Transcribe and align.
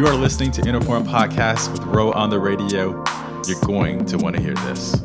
You 0.00 0.06
are 0.06 0.14
listening 0.14 0.50
to 0.52 0.62
Interform 0.62 1.04
Podcast 1.04 1.70
with 1.72 1.82
Ro 1.82 2.10
on 2.12 2.30
the 2.30 2.38
radio. 2.38 3.04
You're 3.46 3.60
going 3.60 4.06
to 4.06 4.16
want 4.16 4.34
to 4.34 4.40
hear 4.40 4.54
this. 4.54 4.98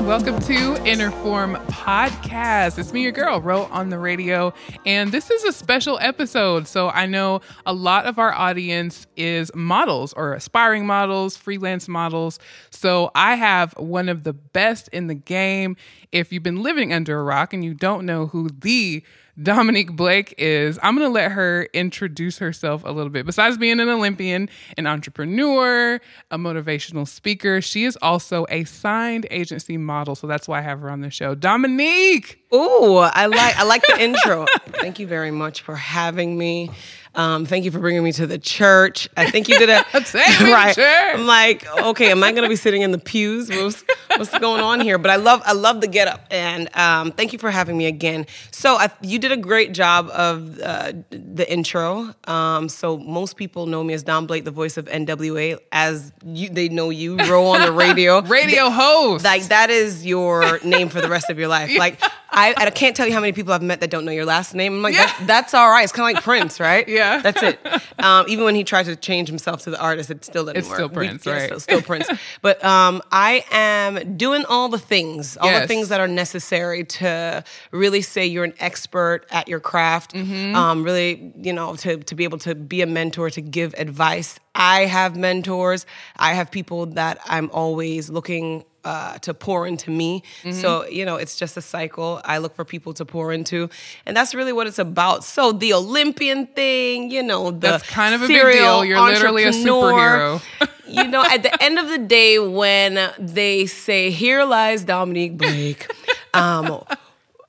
Welcome 0.00 0.40
to 0.40 0.74
Interform 0.86 1.62
Podcast. 1.66 2.78
It's 2.78 2.94
me, 2.94 3.02
your 3.02 3.12
girl, 3.12 3.42
Ro 3.42 3.64
on 3.64 3.90
the 3.90 3.98
radio. 3.98 4.54
And 4.86 5.12
this 5.12 5.30
is 5.30 5.44
a 5.44 5.52
special 5.52 5.98
episode. 6.00 6.66
So 6.66 6.88
I 6.88 7.04
know 7.04 7.42
a 7.66 7.74
lot 7.74 8.06
of 8.06 8.18
our 8.18 8.32
audience 8.32 9.06
is 9.18 9.54
models 9.54 10.14
or 10.14 10.32
aspiring 10.32 10.86
models, 10.86 11.36
freelance 11.36 11.88
models. 11.88 12.38
So 12.70 13.10
I 13.14 13.34
have 13.34 13.74
one 13.74 14.08
of 14.08 14.24
the 14.24 14.32
best 14.32 14.88
in 14.94 15.08
the 15.08 15.14
game. 15.14 15.76
If 16.10 16.32
you've 16.32 16.42
been 16.42 16.62
living 16.62 16.90
under 16.90 17.20
a 17.20 17.22
rock 17.22 17.52
and 17.52 17.62
you 17.62 17.74
don't 17.74 18.06
know 18.06 18.28
who 18.28 18.48
the 18.48 19.02
Dominique 19.42 19.92
Blake 19.92 20.34
is. 20.38 20.78
I'm 20.82 20.96
going 20.96 21.08
to 21.08 21.12
let 21.12 21.32
her 21.32 21.68
introduce 21.72 22.38
herself 22.38 22.82
a 22.84 22.90
little 22.90 23.10
bit. 23.10 23.24
Besides 23.26 23.56
being 23.56 23.80
an 23.80 23.88
Olympian, 23.88 24.48
an 24.76 24.86
entrepreneur, 24.86 26.00
a 26.30 26.38
motivational 26.38 27.06
speaker, 27.08 27.60
she 27.60 27.84
is 27.84 27.96
also 28.02 28.46
a 28.50 28.64
signed 28.64 29.26
agency 29.30 29.76
model. 29.76 30.14
So 30.14 30.26
that's 30.26 30.46
why 30.48 30.58
I 30.58 30.62
have 30.62 30.80
her 30.80 30.90
on 30.90 31.00
the 31.00 31.10
show. 31.10 31.34
Dominique. 31.34 32.38
Ooh, 32.52 32.96
I 32.96 33.26
like 33.26 33.56
I 33.56 33.62
like 33.62 33.82
the 33.86 34.00
intro. 34.02 34.46
Thank 34.80 34.98
you 34.98 35.06
very 35.06 35.30
much 35.30 35.62
for 35.62 35.76
having 35.76 36.36
me. 36.36 36.70
Um, 37.14 37.44
thank 37.44 37.64
you 37.64 37.70
for 37.70 37.80
bringing 37.80 38.04
me 38.04 38.12
to 38.12 38.26
the 38.26 38.38
church. 38.38 39.08
I 39.16 39.30
think 39.30 39.48
you 39.48 39.58
did 39.58 39.68
a 39.68 39.84
right. 39.94 40.74
Church. 40.74 41.18
I'm 41.18 41.26
like, 41.26 41.66
okay, 41.66 42.10
am 42.12 42.22
I 42.22 42.30
going 42.30 42.44
to 42.44 42.48
be 42.48 42.56
sitting 42.56 42.82
in 42.82 42.92
the 42.92 42.98
pews? 42.98 43.48
What's, 43.50 43.84
what's, 44.16 44.38
going 44.38 44.60
on 44.60 44.80
here? 44.80 44.96
But 44.96 45.10
I 45.10 45.16
love, 45.16 45.42
I 45.44 45.52
love 45.52 45.80
the 45.80 45.88
get 45.88 46.06
up, 46.06 46.24
and 46.30 46.74
um, 46.76 47.10
thank 47.10 47.32
you 47.32 47.38
for 47.38 47.50
having 47.50 47.76
me 47.76 47.86
again. 47.86 48.26
So 48.52 48.76
I, 48.76 48.90
you 49.02 49.18
did 49.18 49.32
a 49.32 49.36
great 49.36 49.72
job 49.72 50.08
of 50.10 50.60
uh, 50.60 50.92
the 51.10 51.46
intro. 51.50 52.14
Um, 52.24 52.68
so 52.68 52.96
most 52.96 53.36
people 53.36 53.66
know 53.66 53.82
me 53.82 53.94
as 53.94 54.04
Dom 54.04 54.26
Blake, 54.26 54.44
the 54.44 54.50
voice 54.52 54.76
of 54.76 54.86
NWA, 54.86 55.58
as 55.72 56.12
you, 56.24 56.48
they 56.48 56.68
know 56.68 56.90
you, 56.90 57.16
Ro 57.16 57.46
on 57.46 57.60
the 57.62 57.72
radio, 57.86 58.22
radio 58.22 58.70
host. 58.70 59.24
Like 59.24 59.44
that 59.48 59.68
is 59.70 60.06
your 60.06 60.60
name 60.60 60.88
for 60.88 61.00
the 61.00 61.08
rest 61.08 61.28
of 61.28 61.38
your 61.38 61.48
life. 61.48 61.70
Like 61.80 62.02
I, 62.32 62.54
I 62.56 62.70
can't 62.70 62.96
tell 62.96 63.06
you 63.06 63.12
how 63.12 63.20
many 63.20 63.32
people 63.32 63.52
I've 63.52 63.62
met 63.62 63.80
that 63.80 63.90
don't 63.90 64.04
know 64.04 64.12
your 64.12 64.24
last 64.24 64.54
name. 64.54 64.74
I'm 64.74 64.82
like, 64.82 64.94
yeah. 64.94 65.06
that, 65.06 65.26
that's 65.26 65.54
all 65.54 65.68
right. 65.68 65.82
It's 65.82 65.92
kind 65.92 66.10
of 66.10 66.14
like 66.14 66.24
Prince, 66.24 66.60
right? 66.60 66.88
Yeah. 67.00 67.20
That's 67.20 67.42
it. 67.42 67.60
Um, 68.00 68.26
even 68.28 68.44
when 68.44 68.54
he 68.56 68.64
tried 68.64 68.86
to 68.86 68.96
change 68.96 69.28
himself 69.28 69.62
to 69.62 69.70
the 69.70 69.80
artist, 69.80 70.10
it 70.10 70.24
still 70.24 70.44
didn't 70.44 70.58
it's 70.58 70.68
work. 70.68 70.76
Still 70.76 70.88
Prince, 70.88 71.24
we, 71.24 71.32
right? 71.32 71.40
Yeah, 71.40 71.46
still, 71.46 71.60
still 71.60 71.82
Prince. 71.82 72.08
But 72.42 72.62
um, 72.64 73.00
I 73.12 73.44
am 73.50 74.16
doing 74.16 74.44
all 74.46 74.68
the 74.68 74.78
things, 74.78 75.36
all 75.36 75.48
yes. 75.48 75.62
the 75.62 75.68
things 75.68 75.88
that 75.88 76.00
are 76.00 76.08
necessary 76.08 76.84
to 76.84 77.44
really 77.70 78.02
say 78.02 78.26
you're 78.26 78.44
an 78.44 78.54
expert 78.58 79.24
at 79.30 79.46
your 79.46 79.60
craft. 79.60 80.14
Mm-hmm. 80.14 80.56
Um, 80.56 80.82
really, 80.82 81.32
you 81.36 81.52
know, 81.52 81.76
to, 81.76 81.98
to 81.98 82.14
be 82.14 82.24
able 82.24 82.38
to 82.38 82.54
be 82.54 82.82
a 82.82 82.86
mentor, 82.86 83.30
to 83.30 83.40
give 83.40 83.74
advice. 83.78 84.40
I 84.54 84.86
have 84.86 85.16
mentors. 85.16 85.86
I 86.16 86.34
have 86.34 86.50
people 86.50 86.86
that 86.86 87.20
I'm 87.26 87.50
always 87.52 88.10
looking 88.10 88.64
uh, 88.84 89.18
to 89.18 89.34
pour 89.34 89.66
into 89.66 89.90
me. 89.90 90.22
Mm-hmm. 90.42 90.52
So, 90.52 90.86
you 90.86 91.04
know, 91.04 91.16
it's 91.16 91.36
just 91.36 91.56
a 91.56 91.62
cycle. 91.62 92.20
I 92.24 92.38
look 92.38 92.54
for 92.54 92.64
people 92.64 92.92
to 92.94 93.04
pour 93.04 93.32
into. 93.32 93.68
And 94.06 94.16
that's 94.16 94.34
really 94.34 94.52
what 94.52 94.66
it's 94.66 94.78
about. 94.78 95.24
So, 95.24 95.52
the 95.52 95.72
Olympian 95.74 96.46
thing, 96.46 97.10
you 97.10 97.22
know, 97.22 97.50
the 97.50 97.58
That's 97.58 97.88
kind 97.88 98.14
of 98.14 98.22
a 98.22 98.28
big 98.28 98.52
deal. 98.52 98.84
You're 98.84 99.00
literally 99.00 99.44
a 99.44 99.50
superhero. 99.50 100.42
you 100.86 101.06
know, 101.06 101.24
at 101.24 101.42
the 101.42 101.62
end 101.62 101.78
of 101.78 101.88
the 101.88 101.98
day, 101.98 102.38
when 102.38 103.10
they 103.18 103.66
say, 103.66 104.10
Here 104.10 104.44
lies 104.44 104.84
Dominique 104.84 105.36
Blake, 105.36 105.90
um, 106.34 106.82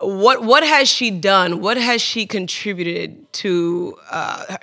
what 0.01 0.43
what 0.43 0.63
has 0.63 0.89
she 0.89 1.11
done? 1.11 1.61
What 1.61 1.77
has 1.77 2.01
she 2.01 2.25
contributed 2.25 3.31
to 3.33 3.97
uh, 4.09 4.57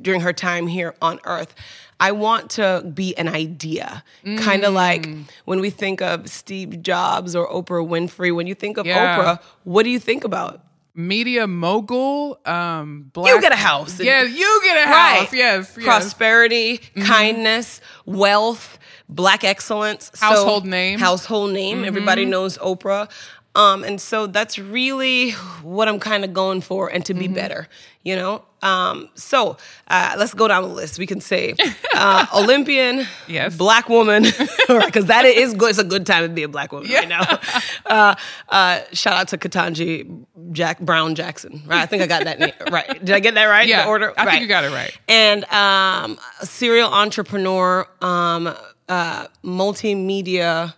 during 0.00 0.20
her 0.20 0.32
time 0.32 0.66
here 0.66 0.94
on 1.02 1.20
Earth? 1.24 1.54
I 2.00 2.12
want 2.12 2.50
to 2.52 2.90
be 2.94 3.16
an 3.16 3.28
idea. 3.28 4.02
Mm. 4.24 4.38
Kind 4.38 4.64
of 4.64 4.74
like 4.74 5.08
when 5.44 5.60
we 5.60 5.70
think 5.70 6.02
of 6.02 6.28
Steve 6.28 6.82
Jobs 6.82 7.36
or 7.36 7.48
Oprah 7.48 7.86
Winfrey, 7.86 8.34
when 8.34 8.46
you 8.46 8.54
think 8.54 8.76
of 8.76 8.86
yeah. 8.86 9.18
Oprah, 9.18 9.42
what 9.64 9.84
do 9.84 9.90
you 9.90 10.00
think 10.00 10.24
about? 10.24 10.60
Media 10.96 11.46
mogul, 11.46 12.38
um, 12.44 13.10
black. 13.12 13.34
You 13.34 13.40
get 13.40 13.52
a 13.52 13.56
house. 13.56 13.98
Yeah, 13.98 14.22
you 14.22 14.60
get 14.62 14.76
a 14.76 14.88
house. 14.88 14.92
Right. 14.92 15.28
Yes, 15.32 15.74
yes. 15.76 15.84
Prosperity, 15.84 16.78
mm-hmm. 16.78 17.02
kindness, 17.02 17.80
wealth, 18.06 18.78
black 19.08 19.42
excellence. 19.42 20.10
Household 20.20 20.64
so, 20.64 20.70
name. 20.70 21.00
Household 21.00 21.52
name. 21.52 21.78
Mm-hmm. 21.78 21.86
Everybody 21.86 22.24
knows 22.26 22.58
Oprah. 22.58 23.10
Um, 23.54 23.84
and 23.84 24.00
so 24.00 24.26
that's 24.26 24.58
really 24.58 25.30
what 25.62 25.88
I'm 25.88 26.00
kind 26.00 26.24
of 26.24 26.32
going 26.34 26.60
for 26.60 26.88
and 26.88 27.04
to 27.06 27.14
be 27.14 27.26
mm-hmm. 27.26 27.34
better, 27.34 27.68
you 28.02 28.16
know? 28.16 28.42
Um, 28.62 29.10
so 29.14 29.58
uh, 29.88 30.16
let's 30.18 30.34
go 30.34 30.48
down 30.48 30.62
the 30.62 30.70
list. 30.70 30.98
We 30.98 31.06
can 31.06 31.20
say 31.20 31.54
uh, 31.94 32.26
Olympian, 32.34 33.06
yes. 33.28 33.56
black 33.56 33.88
woman, 33.88 34.22
because 34.68 35.06
that 35.06 35.24
is 35.26 35.54
good. 35.54 35.70
It's 35.70 35.78
a 35.78 35.84
good 35.84 36.06
time 36.06 36.22
to 36.22 36.28
be 36.30 36.42
a 36.42 36.48
black 36.48 36.72
woman 36.72 36.90
yeah. 36.90 36.98
right 37.00 37.08
now. 37.08 37.40
Uh, 37.86 38.14
uh, 38.48 38.80
shout 38.92 39.14
out 39.14 39.28
to 39.28 39.38
Ketanji 39.38 40.24
Jack 40.50 40.80
Brown 40.80 41.14
Jackson. 41.14 41.62
Right, 41.66 41.82
I 41.82 41.86
think 41.86 42.02
I 42.02 42.06
got 42.06 42.24
that 42.24 42.38
name 42.38 42.52
right. 42.70 43.04
Did 43.04 43.14
I 43.14 43.20
get 43.20 43.34
that 43.34 43.44
right? 43.44 43.68
Yeah, 43.68 43.86
order. 43.86 44.12
I 44.16 44.24
right. 44.24 44.30
think 44.32 44.42
you 44.42 44.48
got 44.48 44.64
it 44.64 44.70
right. 44.72 44.96
And 45.06 45.44
um, 45.44 46.18
serial 46.42 46.90
entrepreneur, 46.90 47.86
um, 48.00 48.54
uh, 48.88 49.26
multimedia 49.44 50.74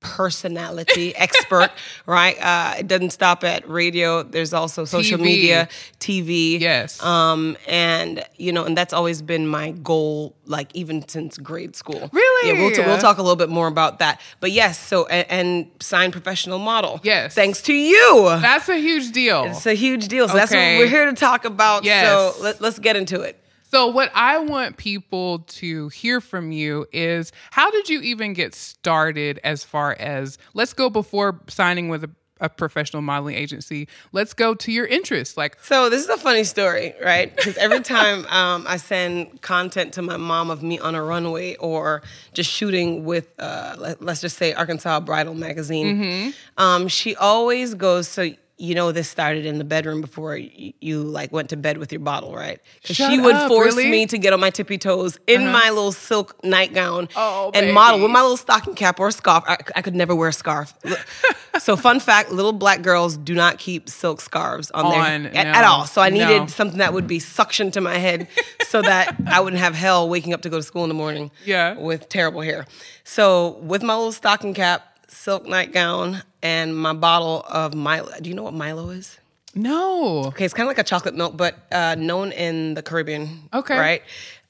personality 0.00 1.14
expert, 1.14 1.70
right? 2.06 2.36
Uh, 2.40 2.76
it 2.78 2.88
doesn't 2.88 3.10
stop 3.10 3.44
at 3.44 3.68
radio. 3.68 4.22
There's 4.22 4.52
also 4.52 4.84
social 4.84 5.18
TV. 5.18 5.22
media, 5.22 5.68
TV. 5.98 6.58
Yes. 6.58 7.02
Um, 7.02 7.56
and 7.68 8.24
you 8.36 8.52
know, 8.52 8.64
and 8.64 8.76
that's 8.76 8.92
always 8.92 9.22
been 9.22 9.46
my 9.46 9.70
goal, 9.70 10.34
like 10.46 10.74
even 10.74 11.06
since 11.08 11.38
grade 11.38 11.76
school. 11.76 12.10
Really? 12.12 12.48
Yeah. 12.48 12.64
We'll, 12.64 12.74
t- 12.74 12.82
we'll 12.82 12.98
talk 12.98 13.18
a 13.18 13.22
little 13.22 13.36
bit 13.36 13.50
more 13.50 13.68
about 13.68 13.98
that. 14.00 14.20
But 14.40 14.52
yes, 14.52 14.78
so 14.78 15.06
and, 15.06 15.26
and 15.30 15.70
signed 15.80 16.12
professional 16.12 16.58
model. 16.58 17.00
Yes. 17.02 17.34
Thanks 17.34 17.62
to 17.62 17.74
you. 17.74 18.24
That's 18.40 18.68
a 18.68 18.76
huge 18.76 19.12
deal. 19.12 19.44
It's 19.44 19.66
a 19.66 19.74
huge 19.74 20.08
deal. 20.08 20.28
So 20.28 20.32
okay. 20.34 20.40
that's 20.40 20.52
what 20.52 20.58
we're 20.58 20.88
here 20.88 21.06
to 21.06 21.14
talk 21.14 21.44
about. 21.44 21.84
Yes. 21.84 22.06
So 22.36 22.42
let, 22.42 22.60
let's 22.60 22.78
get 22.78 22.96
into 22.96 23.20
it. 23.20 23.36
So, 23.70 23.86
what 23.86 24.10
I 24.14 24.38
want 24.38 24.78
people 24.78 25.40
to 25.40 25.90
hear 25.90 26.20
from 26.20 26.50
you 26.50 26.86
is 26.92 27.30
how 27.52 27.70
did 27.70 27.88
you 27.88 28.00
even 28.00 28.32
get 28.32 28.52
started 28.52 29.38
as 29.44 29.62
far 29.62 29.92
as 29.92 30.38
let's 30.54 30.72
go 30.72 30.90
before 30.90 31.38
signing 31.46 31.88
with 31.88 32.02
a, 32.02 32.10
a 32.40 32.48
professional 32.48 33.00
modeling 33.00 33.36
agency? 33.36 33.86
Let's 34.10 34.34
go 34.34 34.56
to 34.56 34.72
your 34.72 34.86
interests. 34.86 35.36
Like, 35.36 35.56
so 35.62 35.88
this 35.88 36.02
is 36.02 36.08
a 36.08 36.16
funny 36.16 36.42
story, 36.42 36.94
right? 37.00 37.34
Because 37.34 37.56
every 37.58 37.78
time 37.78 38.26
um, 38.28 38.64
I 38.66 38.76
send 38.76 39.40
content 39.40 39.92
to 39.94 40.02
my 40.02 40.16
mom 40.16 40.50
of 40.50 40.64
me 40.64 40.80
on 40.80 40.96
a 40.96 41.02
runway 41.04 41.54
or 41.56 42.02
just 42.34 42.50
shooting 42.50 43.04
with, 43.04 43.32
uh, 43.38 43.76
let, 43.78 44.02
us 44.02 44.20
just 44.20 44.36
say 44.36 44.52
Arkansas 44.52 44.98
Bridal 44.98 45.34
Magazine, 45.34 45.96
mm-hmm. 45.96 46.30
um, 46.60 46.88
she 46.88 47.14
always 47.14 47.74
goes, 47.74 48.08
So, 48.08 48.32
you 48.60 48.74
know 48.74 48.92
this 48.92 49.08
started 49.08 49.46
in 49.46 49.56
the 49.56 49.64
bedroom 49.64 50.02
before 50.02 50.36
you, 50.36 50.74
you 50.80 51.02
like 51.02 51.32
went 51.32 51.48
to 51.48 51.56
bed 51.56 51.78
with 51.78 51.90
your 51.90 52.00
bottle, 52.00 52.34
right? 52.34 52.60
She 52.84 53.18
would 53.18 53.34
up, 53.34 53.48
force 53.48 53.74
really? 53.74 53.90
me 53.90 54.06
to 54.06 54.18
get 54.18 54.34
on 54.34 54.40
my 54.40 54.50
tippy 54.50 54.76
toes 54.76 55.18
in 55.26 55.42
uh-huh. 55.42 55.52
my 55.52 55.70
little 55.70 55.92
silk 55.92 56.36
nightgown 56.44 57.08
oh, 57.16 57.46
and 57.46 57.64
baby. 57.64 57.72
model 57.72 58.00
with 58.00 58.10
my 58.10 58.20
little 58.20 58.36
stocking 58.36 58.74
cap 58.74 59.00
or 59.00 59.10
scarf. 59.10 59.44
I, 59.46 59.56
I 59.74 59.82
could 59.82 59.94
never 59.94 60.14
wear 60.14 60.28
a 60.28 60.32
scarf. 60.32 60.74
so 61.58 61.74
fun 61.74 62.00
fact: 62.00 62.30
little 62.30 62.52
black 62.52 62.82
girls 62.82 63.16
do 63.16 63.34
not 63.34 63.58
keep 63.58 63.88
silk 63.88 64.20
scarves 64.20 64.70
on, 64.72 64.84
on 64.84 64.92
their 64.92 65.18
no, 65.18 65.28
at, 65.30 65.46
at, 65.46 65.64
all. 65.64 65.86
So 65.86 66.02
I 66.02 66.10
needed 66.10 66.40
no. 66.40 66.46
something 66.46 66.78
that 66.78 66.92
would 66.92 67.06
be 67.06 67.18
suction 67.18 67.70
to 67.70 67.80
my 67.80 67.96
head 67.96 68.28
so 68.68 68.82
that 68.82 69.16
I 69.26 69.40
wouldn't 69.40 69.60
have 69.60 69.74
hell 69.74 70.08
waking 70.08 70.34
up 70.34 70.42
to 70.42 70.50
go 70.50 70.58
to 70.58 70.62
school 70.62 70.84
in 70.84 70.88
the 70.88 70.94
morning. 70.94 71.30
Yeah. 71.46 71.78
with 71.78 72.10
terrible 72.10 72.42
hair. 72.42 72.66
So 73.04 73.58
with 73.62 73.82
my 73.82 73.94
little 73.94 74.12
stocking 74.12 74.52
cap. 74.52 74.86
Silk 75.10 75.46
nightgown 75.46 76.22
and 76.42 76.76
my 76.76 76.92
bottle 76.92 77.44
of 77.48 77.74
Milo. 77.74 78.12
Do 78.20 78.30
you 78.30 78.36
know 78.36 78.44
what 78.44 78.54
Milo 78.54 78.90
is? 78.90 79.18
No. 79.54 80.24
Okay, 80.26 80.44
it's 80.44 80.54
kind 80.54 80.64
of 80.64 80.68
like 80.68 80.78
a 80.78 80.84
chocolate 80.84 81.16
milk, 81.16 81.36
but 81.36 81.56
uh, 81.72 81.96
known 81.98 82.32
in 82.32 82.74
the 82.74 82.82
Caribbean. 82.82 83.48
Okay. 83.52 83.76
Right? 83.76 84.02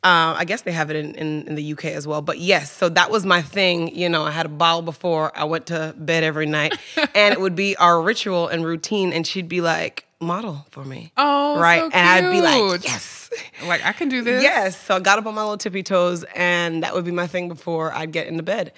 Uh, 0.03 0.35
I 0.37 0.45
guess 0.45 0.63
they 0.63 0.73
have 0.73 0.91
it 0.91 0.97
in, 0.97 1.15
in, 1.15 1.49
in, 1.49 1.55
the 1.57 1.73
UK 1.73 1.87
as 1.87 2.07
well. 2.07 2.23
But 2.23 2.39
yes, 2.39 2.73
so 2.73 2.89
that 2.91 3.11
was 3.11 3.27
my 3.27 3.43
thing. 3.43 3.95
You 3.95 4.09
know, 4.09 4.25
I 4.25 4.31
had 4.31 4.47
a 4.47 4.51
bottle 4.51 4.81
before 4.81 5.31
I 5.37 5.45
went 5.45 5.67
to 5.67 5.95
bed 5.97 6.25
every 6.25 6.47
night, 6.47 6.75
and 7.15 7.35
it 7.35 7.41
would 7.41 7.55
be 7.55 7.77
our 7.77 8.01
ritual 8.01 8.49
and 8.49 8.65
routine. 8.65 9.13
And 9.13 9.27
she'd 9.27 9.49
be 9.49 9.61
like, 9.61 10.07
model 10.21 10.67
for 10.71 10.85
me. 10.85 11.13
Oh, 11.17 11.59
right. 11.59 11.81
So 11.81 11.91
and 11.93 12.27
I'd 12.27 12.31
be 12.31 12.41
like, 12.41 12.85
yes. 12.85 13.19
Like, 13.65 13.85
I 13.85 13.93
can 13.93 14.09
do 14.09 14.23
this. 14.23 14.43
Yes. 14.43 14.81
So 14.81 14.97
I 14.97 15.01
got 15.01 15.19
up 15.19 15.27
on 15.27 15.35
my 15.35 15.43
little 15.43 15.57
tippy 15.57 15.83
toes, 15.83 16.25
and 16.35 16.83
that 16.83 16.95
would 16.95 17.05
be 17.05 17.13
my 17.13 17.27
thing 17.27 17.49
before 17.49 17.93
I'd 17.93 18.11
get 18.11 18.27
into 18.27 18.43
bed. 18.43 18.73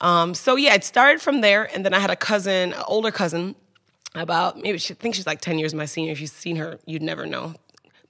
Um, 0.00 0.34
so 0.34 0.56
yeah, 0.56 0.74
it 0.74 0.84
started 0.84 1.20
from 1.20 1.40
there. 1.40 1.68
And 1.74 1.84
then 1.84 1.92
I 1.92 1.98
had 1.98 2.10
a 2.10 2.16
cousin, 2.16 2.72
an 2.72 2.82
older 2.86 3.10
cousin, 3.10 3.56
about 4.14 4.58
maybe 4.58 4.78
she 4.78 4.94
I 4.94 4.96
think 4.96 5.14
she's 5.14 5.26
like 5.26 5.40
10 5.40 5.58
years 5.58 5.74
my 5.74 5.84
senior. 5.84 6.12
If 6.12 6.20
you've 6.20 6.30
seen 6.30 6.56
her, 6.56 6.78
you'd 6.86 7.02
never 7.02 7.26
know 7.26 7.54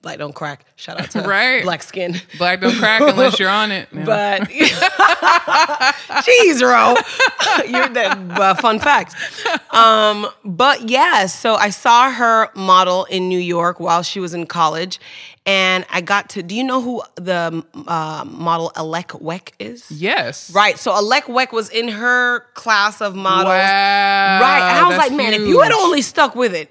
black 0.06 0.18
don't 0.18 0.34
crack. 0.36 0.64
Shout 0.76 1.00
out 1.00 1.10
to 1.14 1.22
Right. 1.22 1.64
black 1.64 1.82
skin. 1.82 2.14
Black 2.38 2.60
don't 2.60 2.76
crack 2.76 3.00
unless 3.02 3.40
you're 3.40 3.48
on 3.50 3.72
it. 3.72 3.88
But 3.92 4.42
jeez, 6.22 6.62
Ro, 6.62 6.94
you're 7.68 7.88
the 7.88 8.06
uh, 8.40 8.54
fun 8.54 8.78
fact. 8.78 9.16
Um, 9.74 10.28
but 10.44 10.88
yeah, 10.88 11.26
so 11.26 11.54
I 11.56 11.70
saw 11.70 12.12
her 12.12 12.50
model 12.54 13.04
in 13.06 13.28
New 13.28 13.40
York 13.40 13.80
while 13.80 14.04
she 14.04 14.20
was 14.20 14.32
in 14.32 14.46
college, 14.46 15.00
and 15.44 15.84
I 15.90 16.00
got 16.02 16.28
to. 16.30 16.42
Do 16.44 16.54
you 16.54 16.62
know 16.62 16.80
who 16.80 17.02
the 17.16 17.64
uh, 17.88 18.24
model 18.28 18.70
Alek 18.76 19.20
Wek 19.20 19.54
is? 19.58 19.90
yes. 19.90 20.52
Right. 20.54 20.78
So 20.78 20.92
Alek 20.92 21.28
Wek 21.28 21.52
was 21.52 21.68
in 21.68 21.88
her 21.88 22.40
class 22.54 23.00
of 23.00 23.16
models. 23.16 23.46
Wow. 23.46 24.40
Right. 24.40 24.70
And 24.70 24.78
I 24.78 24.88
was 24.88 24.98
like, 24.98 25.12
man, 25.12 25.32
if 25.34 25.42
you 25.42 25.60
had 25.62 25.72
only 25.72 26.02
stuck 26.02 26.36
with 26.36 26.54
it. 26.54 26.70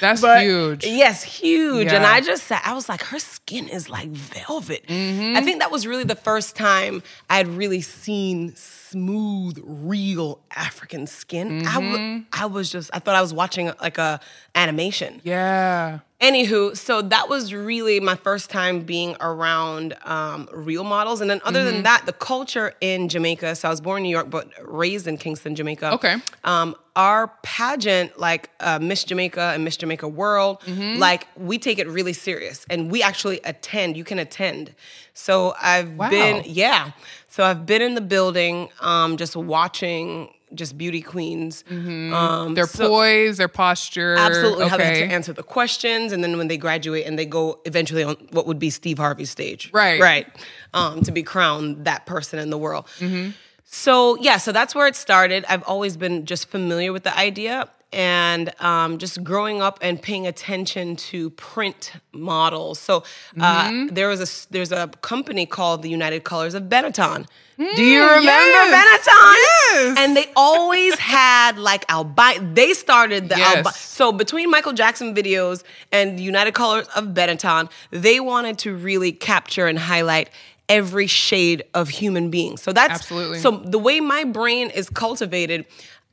That's 0.00 0.20
But 0.20 0.42
huge. 0.42 0.84
Yes, 0.84 1.22
huge. 1.22 1.92
And 1.92 2.04
I 2.04 2.20
just 2.20 2.44
said, 2.44 2.60
I 2.64 2.74
was 2.74 2.88
like, 2.88 3.02
her 3.04 3.18
skin 3.18 3.68
is 3.68 3.88
like 3.88 4.08
velvet. 4.08 4.86
Mm-hmm. 4.86 5.36
I 5.36 5.42
think 5.42 5.60
that 5.60 5.70
was 5.70 5.86
really 5.86 6.04
the 6.04 6.16
first 6.16 6.56
time 6.56 7.02
I 7.30 7.36
had 7.36 7.48
really 7.48 7.80
seen 7.80 8.54
smooth, 8.90 9.58
real 9.64 10.40
African 10.54 11.06
skin. 11.06 11.66
I, 11.66 11.76
Mm-hmm. 11.76 11.92
w- 11.92 12.24
I 12.32 12.46
was 12.46 12.70
just, 12.70 12.90
I 12.92 12.98
thought 12.98 13.14
I 13.16 13.20
was 13.20 13.32
watching 13.34 13.70
like 13.80 13.98
a 13.98 14.20
animation. 14.54 15.20
Yeah. 15.24 16.00
Anywho, 16.20 16.74
so 16.74 17.02
that 17.02 17.28
was 17.28 17.52
really 17.52 18.00
my 18.00 18.14
first 18.14 18.48
time 18.48 18.80
being 18.80 19.16
around 19.20 19.94
um, 20.04 20.48
real 20.50 20.82
models. 20.82 21.20
And 21.20 21.28
then, 21.28 21.40
other 21.44 21.58
Mm-hmm. 21.60 21.70
than 21.72 21.82
that, 21.82 22.06
the 22.06 22.12
culture 22.14 22.72
in 22.80 23.08
Jamaica. 23.10 23.54
So 23.56 23.68
I 23.68 23.70
was 23.70 23.82
born 23.82 23.98
in 23.98 24.02
New 24.04 24.08
York, 24.10 24.30
but 24.30 24.48
raised 24.62 25.06
in 25.06 25.18
Kingston, 25.18 25.54
Jamaica. 25.54 25.92
Okay. 25.94 26.16
Um, 26.44 26.74
our 26.94 27.28
pageant, 27.42 28.18
like 28.18 28.48
uh, 28.60 28.78
Miss 28.78 29.04
Jamaica 29.04 29.52
and 29.54 29.62
Miss 29.62 29.76
Jamaica 29.76 30.08
World, 30.08 30.60
Mm-hmm. 30.62 30.98
like 30.98 31.26
we 31.36 31.58
take 31.58 31.78
it 31.78 31.86
really 31.86 32.14
serious, 32.14 32.64
and 32.70 32.90
we 32.90 33.02
actually 33.02 33.40
attend. 33.44 33.98
You 33.98 34.04
can 34.04 34.18
attend. 34.18 34.74
So 35.12 35.54
I've 35.60 35.92
Wow. 35.98 36.08
been, 36.08 36.42
yeah. 36.46 36.92
So 37.36 37.44
I've 37.44 37.66
been 37.66 37.82
in 37.82 37.94
the 37.94 38.00
building, 38.00 38.70
um, 38.80 39.18
just 39.18 39.36
watching 39.36 40.32
just 40.54 40.78
beauty 40.78 41.02
queens. 41.02 41.64
Um, 41.68 42.54
Their 42.54 42.66
so- 42.66 42.88
poise, 42.88 43.36
their 43.36 43.46
posture. 43.46 44.14
absolutely 44.16 44.68
how 44.68 44.78
they 44.78 45.00
to 45.00 45.12
answer 45.12 45.34
the 45.34 45.42
questions 45.42 46.12
and 46.12 46.24
then 46.24 46.38
when 46.38 46.48
they 46.48 46.56
graduate 46.56 47.04
and 47.06 47.18
they 47.18 47.26
go 47.26 47.60
eventually 47.66 48.02
on 48.04 48.14
what 48.30 48.46
would 48.46 48.58
be 48.58 48.70
steve 48.70 48.96
harvey's 48.96 49.28
stage 49.28 49.68
Right. 49.74 50.00
right 50.00 50.26
um, 50.72 51.02
to 51.02 51.12
be 51.12 51.22
crowned 51.22 51.84
that 51.84 52.06
person 52.06 52.38
in 52.38 52.48
the 52.48 52.56
world 52.56 52.86
Mm-hmm. 53.00 53.30
so 53.64 54.16
yeah 54.16 54.38
so 54.38 54.50
that's 54.52 54.74
where 54.74 54.86
it 54.86 54.96
started 54.96 55.44
i've 55.48 55.64
always 55.64 55.96
been 55.98 56.24
just 56.24 56.48
familiar 56.48 56.90
with 56.92 57.02
the 57.02 57.14
idea 57.18 57.68
and 57.96 58.52
um, 58.60 58.98
just 58.98 59.24
growing 59.24 59.62
up 59.62 59.78
and 59.80 60.00
paying 60.00 60.26
attention 60.26 60.94
to 60.96 61.30
print 61.30 61.92
models 62.12 62.78
so 62.78 63.02
uh, 63.40 63.68
Mm-hmm. 63.68 63.94
there 63.94 64.08
was 64.08 64.20
a 64.20 64.52
there's 64.52 64.70
a 64.70 64.88
company 65.00 65.46
called 65.46 65.82
the 65.82 65.88
united 65.88 66.22
colors 66.24 66.54
of 66.54 66.64
benetton 66.64 67.26
do 67.58 67.82
you 67.82 68.02
remember 68.02 68.20
Mm, 68.20 68.24
yes. 68.24 69.08
Benetton? 69.08 69.34
Yes. 69.34 69.98
And 69.98 70.14
they 70.14 70.26
always 70.36 70.94
had 70.98 71.56
like 71.56 71.86
albino. 71.90 72.52
They 72.52 72.74
started 72.74 73.30
the 73.30 73.38
Yes. 73.38 73.56
albi- 73.56 73.70
so 73.70 74.12
between 74.12 74.50
Michael 74.50 74.74
Jackson 74.74 75.14
videos 75.14 75.62
and 75.90 76.18
the 76.18 76.22
United 76.22 76.52
Colors 76.52 76.86
of 76.94 77.04
Benetton, 77.14 77.70
they 77.90 78.20
wanted 78.20 78.58
to 78.58 78.76
really 78.76 79.10
capture 79.10 79.66
and 79.66 79.78
highlight 79.78 80.28
every 80.68 81.06
shade 81.06 81.62
of 81.72 81.88
human 81.88 82.28
being. 82.28 82.58
So 82.58 82.74
that's 82.74 82.92
Absolutely. 82.92 83.38
So 83.38 83.52
the 83.52 83.78
way 83.78 84.00
my 84.00 84.24
brain 84.24 84.68
is 84.68 84.90
cultivated, 84.90 85.64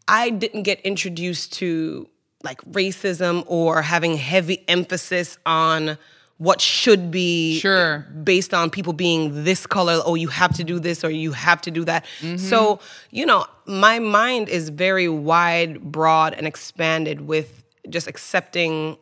I 0.07 0.29
didn't 0.29 0.63
get 0.63 0.81
introduced 0.81 1.53
to 1.53 2.09
like 2.43 2.61
racism 2.71 3.43
or 3.47 3.81
having 3.81 4.17
heavy 4.17 4.63
emphasis 4.67 5.37
on 5.45 5.97
what 6.37 6.59
should 6.59 7.09
be 7.09 7.59
Sure. 7.59 7.99
based 8.23 8.53
on 8.53 8.69
people 8.69 8.91
being 8.91 9.43
this 9.45 9.65
color. 9.65 10.01
Oh 10.03 10.15
you 10.15 10.27
have 10.27 10.53
to 10.57 10.63
do 10.63 10.77
this 10.79 11.03
or 11.05 11.09
you 11.09 11.31
have 11.31 11.61
to 11.61 11.71
do 11.71 11.85
that. 11.85 12.05
So 12.37 12.79
you 13.11 13.25
know 13.25 13.45
my 13.65 13.99
mind 13.99 14.49
is 14.49 14.69
very 14.69 15.07
wide 15.07 15.79
broad 15.81 16.33
and 16.33 16.45
expanded 16.45 17.21
with 17.21 17.63
just 17.89 18.07
accepting 18.07 18.97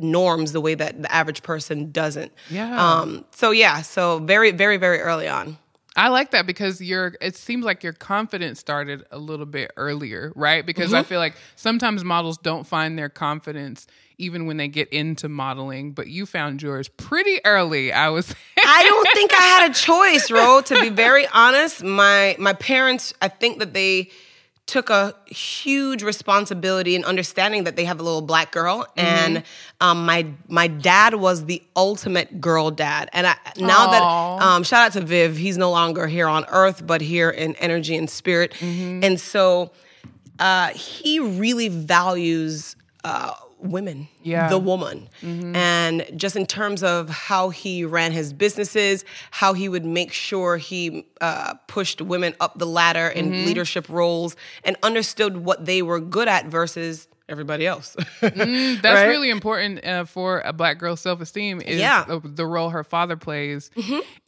norms 0.00 0.52
the 0.52 0.60
way 0.60 0.74
that 0.74 1.02
the 1.02 1.10
average 1.12 1.42
person 1.42 1.90
doesn't. 1.90 2.30
Yeah. 2.50 2.80
um 3.00 3.24
so 3.32 3.50
yeah 3.50 3.82
so 3.82 4.20
very 4.20 4.52
very 4.52 4.76
very 4.76 5.00
early 5.00 5.26
on 5.26 5.58
I 5.98 6.08
like 6.08 6.30
that 6.30 6.46
because 6.46 6.80
your 6.80 7.14
it 7.20 7.34
seems 7.34 7.64
like 7.64 7.82
your 7.82 7.92
confidence 7.92 8.60
started 8.60 9.04
a 9.10 9.18
little 9.18 9.46
bit 9.46 9.72
earlier, 9.76 10.32
right? 10.36 10.64
Because 10.64 10.94
I 10.94 11.00
mm-hmm. 11.00 11.08
feel 11.08 11.18
like 11.18 11.34
sometimes 11.56 12.04
models 12.04 12.38
don't 12.38 12.64
find 12.64 12.96
their 12.96 13.08
confidence 13.08 13.88
even 14.16 14.46
when 14.46 14.58
they 14.58 14.68
get 14.68 14.88
into 14.90 15.28
modeling, 15.28 15.92
but 15.92 16.06
you 16.06 16.24
found 16.24 16.62
yours 16.62 16.88
pretty 16.88 17.40
early. 17.44 17.92
I 17.92 18.10
was 18.10 18.32
I 18.56 18.82
don't 18.84 19.08
think 19.12 19.32
I 19.32 19.42
had 19.42 19.70
a 19.72 19.74
choice, 19.74 20.30
Ro. 20.30 20.60
To 20.60 20.80
be 20.80 20.88
very 20.88 21.26
honest, 21.26 21.82
my 21.82 22.36
my 22.38 22.52
parents, 22.52 23.12
I 23.20 23.26
think 23.26 23.58
that 23.58 23.74
they 23.74 24.10
took 24.68 24.90
a 24.90 25.14
huge 25.26 26.02
responsibility 26.02 26.94
in 26.94 27.02
understanding 27.02 27.64
that 27.64 27.74
they 27.74 27.86
have 27.86 27.98
a 27.98 28.02
little 28.02 28.20
black 28.20 28.52
girl, 28.52 28.86
and 28.96 29.42
um, 29.80 30.04
my 30.04 30.26
my 30.46 30.68
dad 30.68 31.14
was 31.14 31.46
the 31.46 31.62
ultimate 31.74 32.40
girl 32.40 32.70
dad. 32.70 33.08
And 33.12 33.26
I, 33.26 33.36
now 33.56 33.86
Aw. 33.88 33.90
that 34.38 34.44
um, 34.46 34.62
shout 34.62 34.86
out 34.86 34.92
to 34.92 35.00
Viv, 35.00 35.36
he's 35.36 35.56
no 35.56 35.70
longer 35.70 36.06
here 36.06 36.28
on 36.28 36.44
Earth, 36.50 36.86
but 36.86 37.00
here 37.00 37.30
in 37.30 37.56
energy 37.56 37.96
and 37.96 38.08
spirit, 38.08 38.52
and 38.60 39.18
so 39.18 39.72
uh, 40.38 40.68
he 40.68 41.18
really 41.18 41.68
values 41.68 42.76
uh, 43.04 43.32
women, 43.60 44.08
Yeah. 44.22 44.48
the 44.48 44.58
woman, 44.58 45.08
and 45.22 46.04
just 46.16 46.36
in 46.36 46.46
terms 46.46 46.82
of 46.82 47.08
how 47.08 47.50
he 47.50 47.84
ran 47.84 48.12
his 48.12 48.32
businesses, 48.32 49.04
how 49.30 49.52
he 49.52 49.68
would 49.68 49.84
make 49.84 50.12
sure 50.12 50.56
he 50.56 51.06
uh, 51.20 51.54
pushed 51.66 52.00
women 52.00 52.34
up 52.40 52.58
the 52.58 52.66
ladder 52.66 53.08
in 53.08 53.44
leadership 53.46 53.88
roles, 53.88 54.36
and 54.64 54.76
understood 54.82 55.38
what 55.38 55.64
they 55.64 55.82
were 55.82 56.00
good 56.00 56.28
at 56.28 56.46
versus 56.46 57.08
everybody 57.28 57.66
else. 57.66 57.94
That's 58.22 58.82
Right? 58.84 59.04
really 59.06 59.28
important 59.30 59.84
uh, 59.84 60.04
for 60.06 60.40
a 60.46 60.52
black 60.52 60.78
girl's 60.78 61.00
self 61.00 61.20
esteem. 61.20 61.60
Is 61.60 61.78
Yeah. 61.78 62.04
Mm-hmm. 62.04 62.28
the, 62.28 62.34
the 62.34 62.46
role 62.46 62.70
her 62.70 62.84
father 62.84 63.16
plays 63.16 63.70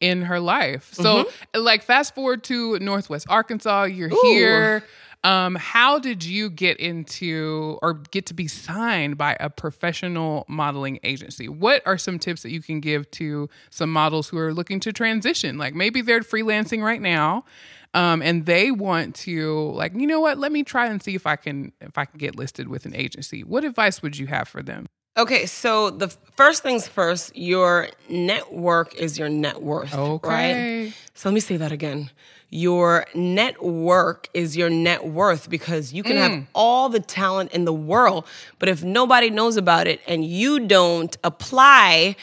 in 0.01 0.23
her 0.23 0.39
life. 0.41 0.91
So, 0.93 1.31
like, 1.55 1.83
fast 1.83 2.15
forward 2.15 2.45
to 2.45 2.79
Northwest 2.79 3.27
Arkansas. 3.31 3.85
You're 3.85 4.11
here. 4.25 4.85
Um, 5.23 5.55
how 5.55 5.99
did 5.99 6.25
you 6.25 6.49
get 6.49 6.79
into 6.79 7.79
or 7.83 7.95
get 7.95 8.25
to 8.27 8.35
be 8.35 8.49
signed 8.49 9.19
by 9.19 9.37
a 9.39 9.51
professional 9.51 10.47
modeling 10.49 10.99
agency? 11.03 11.49
What 11.49 11.83
are 11.87 11.99
some 11.99 12.19
tips 12.19 12.43
that 12.43 12.51
you 12.51 12.63
can 12.63 12.81
give 12.81 13.11
to 13.13 13.51
some 13.69 13.93
models 13.93 14.29
who 14.29 14.39
are 14.39 14.55
looking 14.55 14.81
to 14.81 14.93
transition? 14.93 15.59
Like 15.59 15.75
maybe 15.75 16.01
they're 16.01 16.21
freelancing 16.21 16.83
right 16.83 17.01
now. 17.01 17.45
Um, 17.93 18.23
and 18.23 18.47
they 18.47 18.71
want 18.71 19.17
to 19.17 19.73
like, 19.73 19.95
you 19.95 20.07
know 20.07 20.21
what? 20.21 20.39
Let 20.39 20.53
me 20.53 20.63
try 20.63 20.87
and 20.87 21.03
see 21.03 21.17
if 21.17 21.27
I 21.27 21.37
can 21.37 21.73
if 21.81 21.99
I 21.99 22.05
can 22.05 22.19
get 22.19 22.37
listed 22.37 22.69
with 22.69 22.87
an 22.87 22.95
agency. 22.95 23.43
What 23.43 23.65
advice 23.65 24.01
would 24.01 24.17
you 24.17 24.29
have 24.29 24.49
for 24.49 24.63
them? 24.63 24.87
Okay, 25.17 25.47
so 25.47 25.91
the 25.91 26.09
first 26.37 26.63
things 26.63 26.87
first, 26.87 27.37
your 27.37 27.89
network 28.09 28.95
is 28.95 29.19
your 29.19 29.29
net 29.29 29.63
worth. 29.63 29.95
Okay. 29.95 30.85
Right? 30.85 30.95
So 31.15 31.29
let 31.29 31.35
me 31.35 31.41
say 31.41 31.57
that 31.57 31.73
again. 31.73 32.11
Your 32.53 33.07
network 33.15 34.29
is 34.35 34.57
your 34.57 34.71
net 34.71 35.07
worth 35.07 35.49
because 35.49 35.93
you 35.93 36.03
can 36.03 36.17
have 36.17 36.33
mm. 36.33 36.47
all 36.53 36.89
the 36.89 36.99
talent 36.99 37.53
in 37.53 37.65
the 37.65 37.73
world, 37.73 38.27
but 38.59 38.69
if 38.69 38.83
nobody 38.83 39.31
knows 39.31 39.57
about 39.57 39.87
it 39.87 40.01
and 40.09 40.25
you 40.25 40.67
don't 40.67 41.17
apply, 41.23 42.17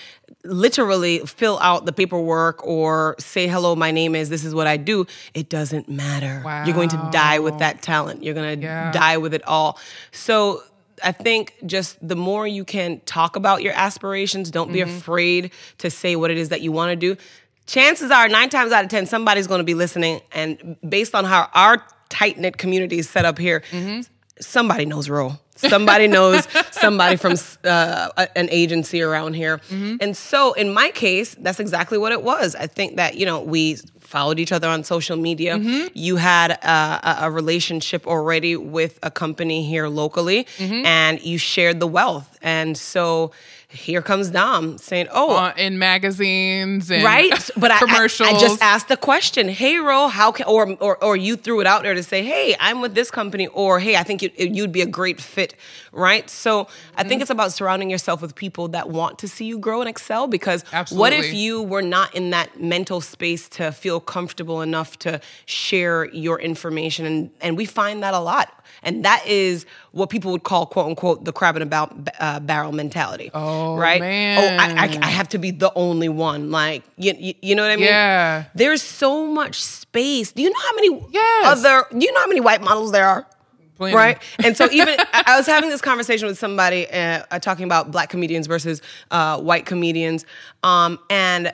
literally 0.44 1.20
fill 1.20 1.58
out 1.60 1.86
the 1.86 1.94
paperwork 1.94 2.66
or 2.66 3.16
say, 3.20 3.48
hello, 3.48 3.74
my 3.74 3.92
name 3.92 4.16
is, 4.16 4.28
this 4.28 4.44
is 4.44 4.54
what 4.54 4.68
I 4.68 4.76
do, 4.76 5.06
it 5.34 5.48
doesn't 5.48 5.88
matter. 5.88 6.42
You're 6.66 6.76
going 6.76 6.90
to 6.90 7.10
die 7.14 7.40
with 7.40 7.60
that 7.60 7.82
talent. 7.82 8.24
You're 8.24 8.34
going 8.34 8.60
to 8.60 8.66
Yeah. 8.66 8.92
die 8.92 9.18
with 9.18 9.34
it 9.34 9.48
all. 9.48 9.80
So 10.12 10.62
I 11.04 11.12
think 11.12 11.56
just 11.66 12.06
the 12.06 12.16
more 12.16 12.48
you 12.48 12.64
can 12.64 13.02
talk 13.02 13.36
about 13.36 13.62
your 13.62 13.74
aspirations, 13.74 14.52
don't 14.52 14.72
be 14.72 14.80
mm-hmm. 14.80 14.98
afraid 14.98 15.52
to 15.80 15.90
say 15.90 16.16
what 16.16 16.32
it 16.32 16.38
is 16.38 16.50
that 16.50 16.62
you 16.62 16.72
want 16.72 16.92
to 16.92 16.96
do. 16.96 17.20
Chances 17.66 18.12
are, 18.12 18.28
nine 18.30 18.50
times 18.50 18.72
out 18.72 18.84
of 18.84 18.90
10, 18.90 19.06
somebody's 19.06 19.46
going 19.46 19.60
to 19.60 19.66
be 19.66 19.74
listening. 19.74 20.22
And 20.32 20.78
based 20.88 21.14
on 21.14 21.26
how 21.26 21.50
our 21.54 21.84
tight 22.10 22.38
knit 22.38 22.58
community 22.58 22.98
is 22.98 23.10
set 23.10 23.26
up 23.26 23.38
here, 23.38 23.62
mm-hmm. 23.72 24.02
Somebody 24.40 24.86
knows 24.86 25.10
Ro. 25.10 25.34
Somebody 25.56 26.08
knows 26.08 26.48
somebody 26.72 27.16
from 27.16 27.34
uh, 27.64 28.10
an 28.36 28.48
agency 28.52 29.02
around 29.02 29.34
here. 29.34 29.58
Mm-hmm. 29.58 29.96
And 30.02 30.16
so 30.16 30.54
in 30.54 30.72
my 30.72 30.92
case, 30.92 31.36
that's 31.40 31.60
exactly 31.60 31.98
what 31.98 32.12
it 32.12 32.22
was. 32.22 32.54
I 32.54 32.68
think 32.68 32.98
that, 32.98 33.16
you 33.16 33.26
know, 33.26 33.42
we 33.42 33.78
followed 34.00 34.40
each 34.40 34.52
other 34.52 34.70
on 34.70 34.84
social 34.84 35.18
media. 35.18 35.58
Mm-hmm. 35.58 35.88
You 35.94 36.18
had 36.18 36.52
a, 36.52 36.70
a- 36.70 37.18
a 37.22 37.32
relationship 37.32 38.06
already 38.06 38.56
with 38.56 39.00
a 39.02 39.10
company 39.10 39.66
here 39.66 39.88
locally, 39.88 40.46
mm-hmm. 40.58 40.86
and 40.86 41.20
you 41.22 41.40
shared 41.40 41.80
the 41.80 41.88
wealth. 41.88 42.38
And 42.44 42.78
so 42.78 43.32
here 43.70 44.02
comes 44.02 44.30
Dom 44.30 44.78
saying, 44.78 45.08
Oh, 45.12 45.36
Uh, 45.36 45.54
in 45.58 45.78
magazines 45.78 46.90
and 46.90 47.04
right 47.04 47.50
but 47.58 47.70
I- 47.72 47.80
commercials. 47.80 48.30
I, 48.30 48.34
I 48.34 48.40
just 48.40 48.62
asked 48.62 48.88
the 48.88 48.96
question 48.96 49.50
hey 49.50 49.78
ro 49.78 50.08
how 50.08 50.32
can 50.32 50.46
or, 50.48 50.78
or 50.80 51.04
or 51.04 51.18
you 51.18 51.36
threw 51.36 51.60
it 51.60 51.68
out 51.68 51.84
there 51.84 51.94
to 51.94 52.04
say 52.04 52.24
hey 52.24 52.56
i'm 52.60 52.80
with 52.80 52.96
this 52.96 53.12
company 53.12 53.48
or 53.48 53.80
hey 53.80 53.98
i 53.98 54.04
think 54.04 54.22
you, 54.22 54.32
you'd 54.38 54.72
be 54.72 54.82
a 54.82 54.86
great 54.86 55.20
fit 55.20 55.56
right? 55.98 56.30
So. 56.30 56.68
I 56.96 57.04
think 57.04 57.14
mm-hmm. 57.14 57.22
it's 57.24 57.32
about 57.32 57.54
surrounding 57.54 57.90
yourself 57.90 58.22
with 58.22 58.36
people 58.36 58.70
that 58.70 58.90
want 58.90 59.20
to 59.20 59.28
see 59.28 59.46
you 59.46 59.60
grow 59.60 59.82
and 59.82 59.90
excel 59.90 60.28
because 60.28 60.64
Absolutely. 60.72 61.00
what 61.00 61.14
if 61.14 61.34
you 61.34 61.64
were 61.64 61.82
not 61.82 62.14
in 62.16 62.30
that 62.32 62.60
mental 62.60 63.02
space 63.02 63.50
to 63.50 63.72
feel 63.72 64.00
comfortable 64.00 64.62
enough 64.62 64.98
to 65.00 65.20
share 65.46 66.06
your 66.06 66.40
information? 66.40 67.06
And, 67.06 67.32
and 67.42 67.58
we 67.58 67.66
find 67.66 68.04
that 68.04 68.14
a 68.14 68.20
lot. 68.20 68.54
And 68.84 69.06
that 69.06 69.26
is 69.26 69.66
what 69.92 70.10
people 70.10 70.32
would 70.32 70.44
call, 70.44 70.66
quote 70.66 70.88
unquote, 70.88 71.26
the 71.26 71.32
crab 71.32 71.56
in 71.56 71.72
a 71.72 71.90
uh, 72.20 72.40
barrel 72.40 72.72
mentality. 72.72 73.30
Oh, 73.58 73.76
right? 73.76 74.00
Man. 74.00 74.38
Oh, 74.38 74.64
I, 74.64 74.86
I, 74.86 75.00
I, 75.02 75.10
have 75.10 75.30
to 75.30 75.38
be 75.38 75.52
the 75.52 75.72
only 75.74 76.10
one. 76.10 76.52
Like, 76.52 76.84
you, 76.98 77.14
you, 77.18 77.34
you 77.42 77.56
know 77.56 77.64
what 77.64 77.72
I 77.72 77.76
mean? 77.76 77.86
Yeah. 77.86 78.46
There's 78.56 78.82
so 78.82 79.26
much 79.28 79.62
space. 79.62 80.32
Do 80.32 80.42
you 80.42 80.50
know 80.50 80.60
how 80.60 80.76
many 80.76 81.08
yes. 81.12 81.58
other, 81.58 81.86
do 81.92 82.06
you 82.06 82.12
know 82.12 82.20
how 82.20 82.28
many 82.28 82.42
white 82.42 82.62
models 82.62 82.92
there 82.92 83.08
are? 83.08 83.28
Plenty. 83.76 83.96
Right. 83.96 84.22
And 84.44 84.58
so 84.58 84.70
even 84.72 84.98
I 85.14 85.38
was 85.38 85.46
having 85.46 85.70
this 85.70 85.82
conversation 85.82 86.28
with 86.28 86.38
somebody 86.38 86.90
uh, 86.90 87.24
uh, 87.30 87.40
talking 87.40 87.66
about 87.66 87.92
black 87.92 88.10
comedians 88.10 88.48
versus 88.48 88.82
uh, 89.12 89.40
white 89.40 89.66
comedians. 89.66 90.26
Um, 90.64 91.00
and 91.10 91.54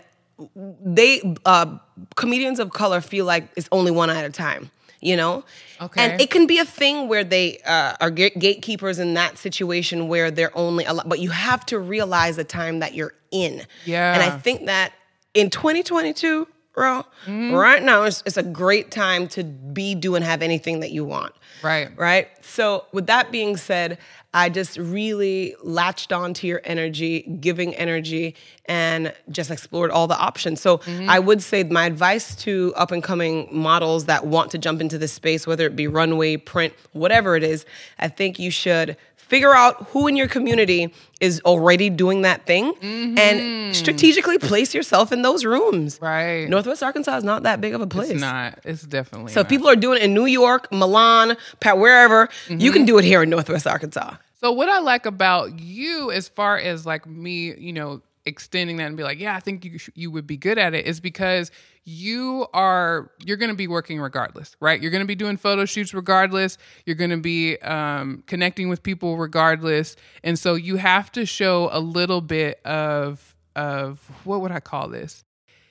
they, 0.56 1.36
uh, 1.46 1.78
comedians 2.16 2.60
of 2.60 2.72
color 2.72 3.02
feel 3.02 3.26
like 3.26 3.50
it's 3.56 3.70
only 3.72 3.92
one 3.92 4.10
at 4.10 4.26
a 4.26 4.30
time 4.30 4.72
you 5.06 5.16
know? 5.16 5.44
Okay. 5.82 6.02
And 6.02 6.22
it 6.22 6.30
can 6.30 6.48
be 6.48 6.60
a 6.60 6.66
thing 6.66 7.08
where 7.08 7.24
they 7.24 7.60
uh, 7.66 7.96
are 8.00 8.10
gatekeepers 8.10 9.00
in 9.00 9.14
that 9.16 9.38
situation 9.38 10.08
where 10.08 10.32
they're 10.32 10.56
only, 10.58 10.86
a 10.86 10.94
lot, 10.94 11.10
but 11.10 11.20
you 11.20 11.30
have 11.30 11.66
to 11.68 11.80
realize 11.80 12.36
the 12.36 12.44
time 12.44 12.80
that 12.80 12.94
you're 12.94 13.14
in. 13.32 13.64
Yeah. 13.86 14.14
And 14.14 14.24
I 14.24 14.38
think 14.38 14.66
that 14.68 14.94
in 15.34 15.50
2022, 15.50 16.48
bro, 16.74 17.04
mm-hmm. 17.26 17.54
right 17.54 17.84
now, 17.84 18.04
it's, 18.04 18.24
it's 18.26 18.38
a 18.38 18.44
great 18.44 18.92
time 18.92 19.28
to 19.30 19.44
be, 19.44 19.96
do, 19.96 20.16
and 20.16 20.26
have 20.26 20.42
anything 20.42 20.80
that 20.80 20.92
you 20.92 21.06
want. 21.06 21.34
Right. 21.62 21.90
Right. 21.98 22.30
So, 22.44 22.86
with 22.92 23.08
that 23.08 23.32
being 23.32 23.58
said, 23.58 23.98
I 24.34 24.50
just 24.50 24.78
really 24.78 25.56
latched 25.62 26.12
onto 26.12 26.48
your 26.48 26.62
energy, 26.64 27.22
giving 27.40 27.76
energy, 27.76 28.36
and 28.66 29.14
just 29.30 29.52
explored 29.52 29.92
all 29.92 30.08
the 30.08 30.18
options. 30.18 30.60
So, 30.60 30.80
mm-hmm. 30.80 31.10
I 31.10 31.20
would 31.20 31.42
say 31.42 31.64
my 31.64 31.86
advice 31.86 32.36
to 32.38 32.74
up 32.76 32.92
and 32.92 33.04
coming 33.04 33.48
models 33.52 34.06
that 34.06 34.26
want 34.26 34.52
to 34.52 34.58
jump 34.58 34.82
into 34.82 34.98
this 34.98 35.14
space, 35.14 35.46
whether 35.46 35.68
it 35.68 35.76
be 35.76 35.88
runway, 35.88 36.38
print, 36.38 36.74
whatever 36.92 37.36
it 37.36 37.44
is, 37.44 37.66
I 38.00 38.08
think 38.08 38.40
you 38.40 38.50
should 38.50 38.98
figure 39.34 39.56
out 39.56 39.88
who 39.90 40.06
in 40.06 40.16
your 40.16 40.28
community 40.28 40.94
is 41.20 41.42
already 41.44 41.90
doing 41.90 42.22
that 42.22 42.46
thing 42.46 42.72
mm-hmm. 42.76 43.18
and 43.18 43.76
strategically 43.76 44.38
place 44.38 44.76
yourself 44.76 45.12
in 45.12 45.24
those 45.24 45.44
rooms. 45.44 45.98
Right. 46.00 46.48
Northwest 46.48 46.84
Arkansas 46.84 47.18
is 47.18 47.24
not 47.24 47.42
that 47.42 47.60
big 47.60 47.74
of 47.74 47.82
a 47.82 47.88
place. 47.88 48.12
It's 48.12 48.22
not. 48.22 48.60
It's 48.64 48.84
definitely 48.84 49.32
So 49.32 49.42
not. 49.42 49.50
people 49.50 49.68
are 49.68 49.76
doing 49.76 49.98
it 49.98 50.04
in 50.04 50.14
New 50.14 50.28
York, 50.28 50.72
Milan, 50.72 51.36
wherever, 51.64 52.28
mm-hmm. 52.28 52.60
you 52.60 52.72
can 52.72 52.86
do 52.86 53.00
it 53.00 53.06
here 53.06 53.24
in 53.24 53.32
Northwest 53.32 53.66
Arkansas. 53.66 54.18
So 54.40 54.52
what 54.52 54.70
I 54.70 54.80
like 54.80 55.08
about 55.08 55.60
you 55.60 56.12
as 56.12 56.28
far 56.28 56.60
as 56.60 56.86
like 56.86 57.08
me, 57.08 57.56
you 57.56 57.74
know, 57.74 58.04
extending 58.26 58.78
that 58.78 58.86
and 58.86 58.98
be 58.98 59.04
like, 59.04 59.20
yeah, 59.20 59.36
I 59.36 59.40
think 59.40 59.66
you 59.66 59.80
you 59.96 60.12
would 60.12 60.28
be 60.28 60.38
good 60.38 60.58
at 60.58 60.74
it 60.74 60.86
is 60.86 61.00
because 61.00 61.52
you 61.86 62.48
are 62.54 63.12
you're 63.26 63.38
going 63.38 63.52
to 63.52 63.56
be 63.56 63.68
working 63.68 64.00
regardless, 64.00 64.56
right? 64.60 64.82
You're 64.82 64.92
going 64.92 65.04
to 65.04 65.08
be 65.08 65.16
doing 65.16 65.38
photo 65.38 65.66
shoots 65.66 65.94
regardless. 65.94 66.58
You're 66.86 66.96
going 66.96 67.10
to 67.10 67.18
be 67.18 67.58
um, 67.58 68.24
connecting 68.28 68.70
with 68.70 68.84
people 68.84 69.18
regardless, 69.18 69.96
and 70.24 70.38
so 70.38 70.56
you 70.56 70.78
have 70.78 71.12
to 71.14 71.26
show 71.26 71.70
a 71.72 71.80
little 71.80 72.22
bit 72.22 72.64
of 72.66 73.36
of 73.56 74.00
what 74.24 74.42
would 74.42 74.52
I 74.52 74.60
call 74.60 74.88
this? 74.88 75.24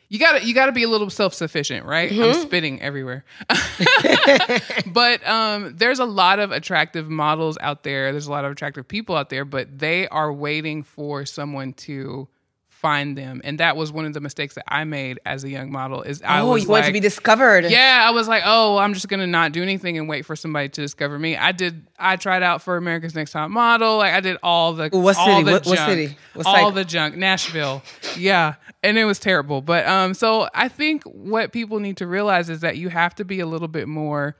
You 0.08 0.18
got 0.18 0.40
to 0.40 0.46
you 0.46 0.54
got 0.54 0.66
to 0.66 0.72
be 0.72 0.82
a 0.82 0.88
little 0.88 1.08
self 1.08 1.32
sufficient, 1.32 1.86
right? 1.86 2.10
Mm-hmm. 2.10 2.22
I'm 2.22 2.34
spitting 2.34 2.82
everywhere, 2.82 3.24
but 4.86 5.26
um, 5.26 5.74
there's 5.78 6.00
a 6.00 6.04
lot 6.04 6.38
of 6.38 6.52
attractive 6.52 7.08
models 7.08 7.56
out 7.62 7.82
there. 7.82 8.12
There's 8.12 8.26
a 8.26 8.30
lot 8.30 8.44
of 8.44 8.52
attractive 8.52 8.86
people 8.86 9.16
out 9.16 9.30
there, 9.30 9.46
but 9.46 9.78
they 9.78 10.06
are 10.08 10.30
waiting 10.30 10.82
for 10.82 11.24
someone 11.24 11.72
to 11.74 12.28
find 12.82 13.16
them. 13.16 13.40
And 13.44 13.58
that 13.60 13.76
was 13.76 13.92
one 13.92 14.04
of 14.04 14.12
the 14.12 14.20
mistakes 14.20 14.56
that 14.56 14.64
I 14.66 14.82
made 14.84 15.20
as 15.24 15.44
a 15.44 15.48
young 15.48 15.70
model. 15.70 16.02
Is 16.02 16.20
I 16.22 16.40
oh, 16.40 16.50
was 16.50 16.64
you 16.64 16.68
like, 16.68 16.82
want 16.82 16.86
to 16.86 16.92
be 16.92 17.00
discovered? 17.00 17.64
Yeah, 17.66 18.04
I 18.06 18.10
was 18.10 18.26
like, 18.28 18.42
oh, 18.44 18.76
I'm 18.76 18.92
just 18.92 19.08
gonna 19.08 19.26
not 19.26 19.52
do 19.52 19.62
anything 19.62 19.96
and 19.96 20.08
wait 20.08 20.26
for 20.26 20.36
somebody 20.36 20.68
to 20.68 20.80
discover 20.82 21.18
me. 21.18 21.36
I 21.36 21.52
did. 21.52 21.86
I 21.98 22.16
tried 22.16 22.42
out 22.42 22.60
for 22.60 22.76
America's 22.76 23.14
Next 23.14 23.32
Top 23.32 23.50
Model. 23.50 23.98
Like 23.98 24.12
I 24.12 24.20
did 24.20 24.36
all 24.42 24.74
the 24.74 24.88
what 24.88 25.16
all 25.16 25.26
city? 25.26 25.44
The 25.44 25.52
what, 25.52 25.62
junk, 25.62 25.78
what 25.78 25.88
city? 25.88 26.16
What 26.34 26.46
all 26.46 26.70
the 26.72 26.84
junk. 26.84 27.16
Nashville. 27.16 27.82
yeah, 28.18 28.54
and 28.82 28.98
it 28.98 29.04
was 29.04 29.20
terrible. 29.20 29.62
But 29.62 29.86
um, 29.86 30.12
so 30.12 30.48
I 30.52 30.68
think 30.68 31.04
what 31.04 31.52
people 31.52 31.78
need 31.78 31.96
to 31.98 32.06
realize 32.06 32.50
is 32.50 32.60
that 32.60 32.76
you 32.76 32.88
have 32.88 33.14
to 33.14 33.24
be 33.24 33.38
a 33.40 33.46
little 33.46 33.68
bit 33.68 33.86
more 33.86 34.36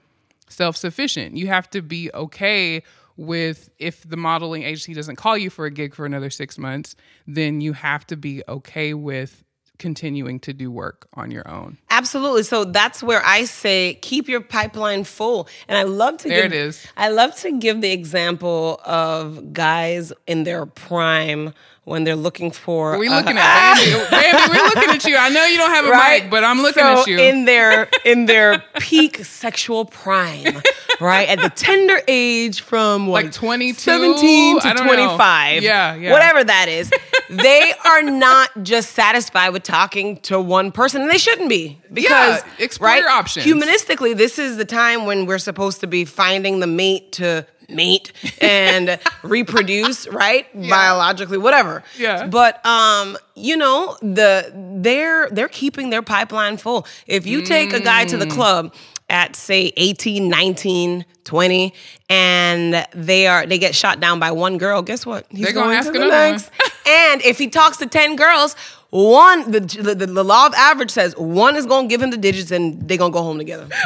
self 0.48 0.76
sufficient. 0.76 1.36
You 1.36 1.46
have 1.46 1.70
to 1.70 1.80
be 1.80 2.10
okay 2.12 2.82
with 3.22 3.70
if 3.78 4.08
the 4.08 4.16
modeling 4.16 4.64
agency 4.64 4.94
doesn't 4.94 5.16
call 5.16 5.38
you 5.38 5.48
for 5.48 5.64
a 5.64 5.70
gig 5.70 5.94
for 5.94 6.04
another 6.04 6.28
six 6.28 6.58
months, 6.58 6.96
then 7.26 7.60
you 7.60 7.72
have 7.72 8.06
to 8.08 8.16
be 8.16 8.42
okay 8.48 8.94
with 8.94 9.44
continuing 9.78 10.38
to 10.40 10.52
do 10.52 10.70
work 10.70 11.08
on 11.14 11.30
your 11.30 11.48
own. 11.48 11.78
Absolutely. 11.90 12.44
So 12.44 12.64
that's 12.64 13.02
where 13.02 13.24
I 13.24 13.44
say 13.44 13.94
keep 14.00 14.28
your 14.28 14.40
pipeline 14.40 15.04
full. 15.04 15.48
And 15.68 15.76
I 15.76 15.82
love 15.82 16.18
to 16.18 16.28
there 16.28 16.42
give, 16.42 16.52
it 16.52 16.56
is. 16.56 16.86
I 16.96 17.08
love 17.08 17.34
to 17.36 17.58
give 17.58 17.80
the 17.80 17.90
example 17.90 18.80
of 18.84 19.52
guys 19.52 20.12
in 20.26 20.44
their 20.44 20.66
prime 20.66 21.52
when 21.84 22.04
they're 22.04 22.16
looking 22.16 22.50
for. 22.50 22.96
we 22.96 23.08
looking 23.08 23.36
at 23.38 23.74
Bambi. 23.74 23.90
Bambi, 24.10 24.56
we're 24.56 24.64
looking 24.64 24.90
at 24.90 25.04
you. 25.04 25.16
I 25.16 25.28
know 25.30 25.44
you 25.46 25.56
don't 25.56 25.70
have 25.70 25.86
a 25.86 25.90
right? 25.90 26.22
mic, 26.22 26.30
but 26.30 26.44
I'm 26.44 26.62
looking 26.62 26.82
so 26.82 27.00
at 27.00 27.06
you. 27.06 27.18
In 27.18 27.44
their 27.44 27.88
in 28.04 28.26
their 28.26 28.62
peak 28.78 29.24
sexual 29.24 29.84
prime, 29.84 30.62
right 31.00 31.28
at 31.28 31.40
the 31.40 31.50
tender 31.50 32.00
age 32.06 32.60
from 32.60 33.08
what, 33.08 33.24
like 33.24 33.32
22, 33.32 33.74
17 33.80 34.60
to 34.60 34.74
25. 34.74 35.62
Yeah, 35.62 35.94
yeah. 35.96 36.12
Whatever 36.12 36.44
that 36.44 36.68
is. 36.68 36.90
They 37.32 37.72
are 37.84 38.02
not 38.02 38.50
just 38.62 38.90
satisfied 38.90 39.50
with 39.50 39.62
talking 39.62 40.18
to 40.18 40.40
one 40.40 40.70
person, 40.70 41.02
and 41.02 41.10
they 41.10 41.18
shouldn't 41.18 41.48
be 41.48 41.80
because 41.92 42.42
yeah, 42.44 42.64
explore 42.64 42.90
right, 42.90 43.00
your 43.00 43.10
options. 43.10 43.46
Humanistically, 43.46 44.16
this 44.16 44.38
is 44.38 44.56
the 44.56 44.64
time 44.64 45.06
when 45.06 45.26
we're 45.26 45.38
supposed 45.38 45.80
to 45.80 45.86
be 45.86 46.04
finding 46.04 46.60
the 46.60 46.66
mate 46.66 47.12
to 47.12 47.46
mate 47.68 48.12
and 48.40 48.98
reproduce, 49.22 50.06
right? 50.08 50.46
Yeah. 50.54 50.68
Biologically, 50.68 51.38
whatever. 51.38 51.82
Yeah. 51.98 52.26
But 52.26 52.64
um, 52.66 53.16
you 53.34 53.56
know, 53.56 53.96
the 54.02 54.52
they're 54.80 55.28
they're 55.30 55.48
keeping 55.48 55.90
their 55.90 56.02
pipeline 56.02 56.58
full. 56.58 56.86
If 57.06 57.26
you 57.26 57.42
take 57.42 57.72
a 57.72 57.80
guy 57.80 58.04
to 58.04 58.16
the 58.16 58.26
mm. 58.26 58.32
club 58.32 58.74
at 59.08 59.36
say 59.36 59.72
18, 59.76 60.28
19, 60.28 61.04
20 61.24 61.74
and 62.08 62.86
they 62.94 63.26
are 63.26 63.46
they 63.46 63.58
get 63.58 63.74
shot 63.74 64.00
down 64.00 64.18
by 64.18 64.32
one 64.32 64.58
girl, 64.58 64.82
guess 64.82 65.04
what? 65.06 65.26
He's 65.30 65.44
They're 65.44 65.52
going, 65.52 65.82
to 65.82 65.92
the 65.92 65.98
next. 65.98 66.50
and 66.92 67.22
if 67.22 67.38
he 67.38 67.48
talks 67.48 67.76
to 67.78 67.86
10 67.86 68.16
girls, 68.16 68.54
one 68.90 69.50
the, 69.50 69.60
the, 69.60 69.94
the 69.94 70.24
law 70.24 70.46
of 70.46 70.54
average 70.54 70.90
says 70.90 71.16
one 71.16 71.56
is 71.56 71.66
going 71.66 71.88
to 71.88 71.92
give 71.92 72.02
him 72.02 72.10
the 72.10 72.16
digits 72.16 72.50
and 72.50 72.86
they're 72.88 72.98
going 72.98 73.12
to 73.12 73.16
go 73.16 73.22
home 73.22 73.38
together. 73.38 73.68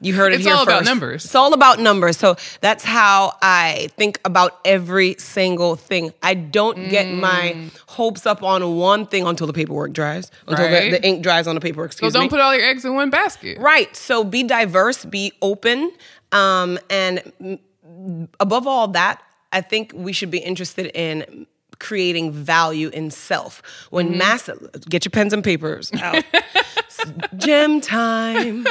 You 0.00 0.14
heard 0.14 0.32
it 0.32 0.36
it's 0.36 0.44
here 0.44 0.54
all 0.54 0.64
first. 0.64 0.68
about 0.68 0.84
numbers. 0.84 1.24
It's 1.24 1.34
all 1.34 1.52
about 1.52 1.80
numbers. 1.80 2.16
So 2.16 2.36
that's 2.60 2.84
how 2.84 3.36
I 3.42 3.88
think 3.96 4.20
about 4.24 4.60
every 4.64 5.16
single 5.18 5.74
thing. 5.74 6.12
I 6.22 6.34
don't 6.34 6.78
mm. 6.78 6.90
get 6.90 7.12
my 7.12 7.70
hopes 7.88 8.24
up 8.24 8.42
on 8.42 8.76
one 8.76 9.06
thing 9.06 9.26
until 9.26 9.46
the 9.46 9.52
paperwork 9.52 9.92
dries, 9.92 10.30
until 10.46 10.66
right. 10.66 10.92
the, 10.92 10.98
the, 10.98 11.06
ink 11.06 11.22
dries 11.22 11.46
on 11.46 11.56
the 11.56 11.60
paperwork. 11.60 11.90
Excuse 11.90 12.12
so 12.12 12.18
don't 12.18 12.26
me. 12.26 12.30
put 12.30 12.40
all 12.40 12.54
your 12.54 12.64
eggs 12.64 12.84
in 12.84 12.94
one 12.94 13.10
basket. 13.10 13.58
Right. 13.58 13.94
So 13.96 14.22
be 14.22 14.44
diverse, 14.44 15.04
be 15.04 15.32
open, 15.42 15.90
um, 16.30 16.78
and 16.90 17.58
above 18.38 18.66
all 18.66 18.88
that, 18.88 19.22
I 19.52 19.62
think 19.62 19.92
we 19.94 20.12
should 20.12 20.30
be 20.30 20.38
interested 20.38 20.92
in 20.94 21.46
creating 21.78 22.32
value 22.32 22.88
in 22.88 23.10
self. 23.10 23.62
When 23.90 24.08
mm-hmm. 24.08 24.18
massive, 24.18 24.68
get 24.88 25.04
your 25.04 25.10
pens 25.10 25.32
and 25.32 25.44
papers 25.44 25.90
out. 25.94 26.24
Gem 27.36 27.80
time. 27.80 28.66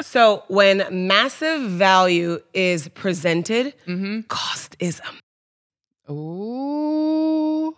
so 0.00 0.44
when 0.48 0.86
massive 0.90 1.62
value 1.62 2.38
is 2.52 2.88
presented, 2.88 3.74
mm-hmm. 3.86 4.20
cost 4.22 4.76
is 4.78 5.00
a. 5.00 6.12
Ooh. 6.12 7.76